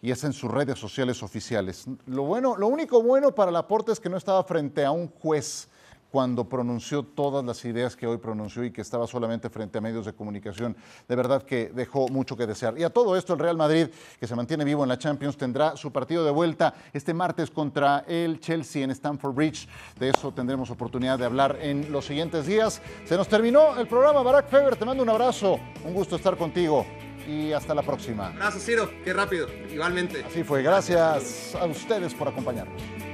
y 0.00 0.10
es 0.10 0.24
en 0.24 0.32
sus 0.32 0.50
redes 0.50 0.78
sociales 0.78 1.22
oficiales. 1.22 1.86
Lo, 2.06 2.22
bueno, 2.22 2.56
lo 2.56 2.68
único 2.68 3.02
bueno 3.02 3.34
para 3.34 3.50
Laporte 3.50 3.92
es 3.92 4.00
que 4.00 4.08
no 4.08 4.16
estaba 4.16 4.44
frente 4.44 4.84
a 4.84 4.90
un 4.90 5.08
juez 5.08 5.68
cuando 6.16 6.48
pronunció 6.48 7.02
todas 7.02 7.44
las 7.44 7.62
ideas 7.66 7.94
que 7.94 8.06
hoy 8.06 8.16
pronunció 8.16 8.64
y 8.64 8.70
que 8.70 8.80
estaba 8.80 9.06
solamente 9.06 9.50
frente 9.50 9.76
a 9.76 9.82
medios 9.82 10.06
de 10.06 10.14
comunicación. 10.14 10.74
De 11.06 11.14
verdad 11.14 11.42
que 11.42 11.70
dejó 11.74 12.08
mucho 12.08 12.38
que 12.38 12.46
desear. 12.46 12.78
Y 12.78 12.84
a 12.84 12.88
todo 12.88 13.18
esto, 13.18 13.34
el 13.34 13.38
Real 13.38 13.58
Madrid, 13.58 13.88
que 14.18 14.26
se 14.26 14.34
mantiene 14.34 14.64
vivo 14.64 14.82
en 14.82 14.88
la 14.88 14.96
Champions, 14.96 15.36
tendrá 15.36 15.76
su 15.76 15.92
partido 15.92 16.24
de 16.24 16.30
vuelta 16.30 16.72
este 16.94 17.12
martes 17.12 17.50
contra 17.50 18.06
el 18.08 18.40
Chelsea 18.40 18.82
en 18.82 18.92
Stamford 18.92 19.34
Bridge. 19.34 19.68
De 19.98 20.08
eso 20.08 20.32
tendremos 20.32 20.70
oportunidad 20.70 21.18
de 21.18 21.26
hablar 21.26 21.58
en 21.60 21.92
los 21.92 22.06
siguientes 22.06 22.46
días. 22.46 22.80
Se 23.04 23.18
nos 23.18 23.28
terminó 23.28 23.76
el 23.76 23.86
programa. 23.86 24.22
Barack 24.22 24.48
Feber, 24.48 24.74
te 24.74 24.86
mando 24.86 25.02
un 25.02 25.10
abrazo. 25.10 25.60
Un 25.84 25.92
gusto 25.92 26.16
estar 26.16 26.38
contigo 26.38 26.86
y 27.28 27.52
hasta 27.52 27.74
la 27.74 27.82
próxima. 27.82 28.32
Gracias, 28.34 28.64
Ciro. 28.64 28.90
Qué 29.04 29.12
rápido. 29.12 29.48
Igualmente. 29.70 30.24
Así 30.26 30.44
fue. 30.44 30.62
Gracias 30.62 31.54
a 31.54 31.66
ustedes 31.66 32.14
por 32.14 32.28
acompañarnos. 32.28 33.05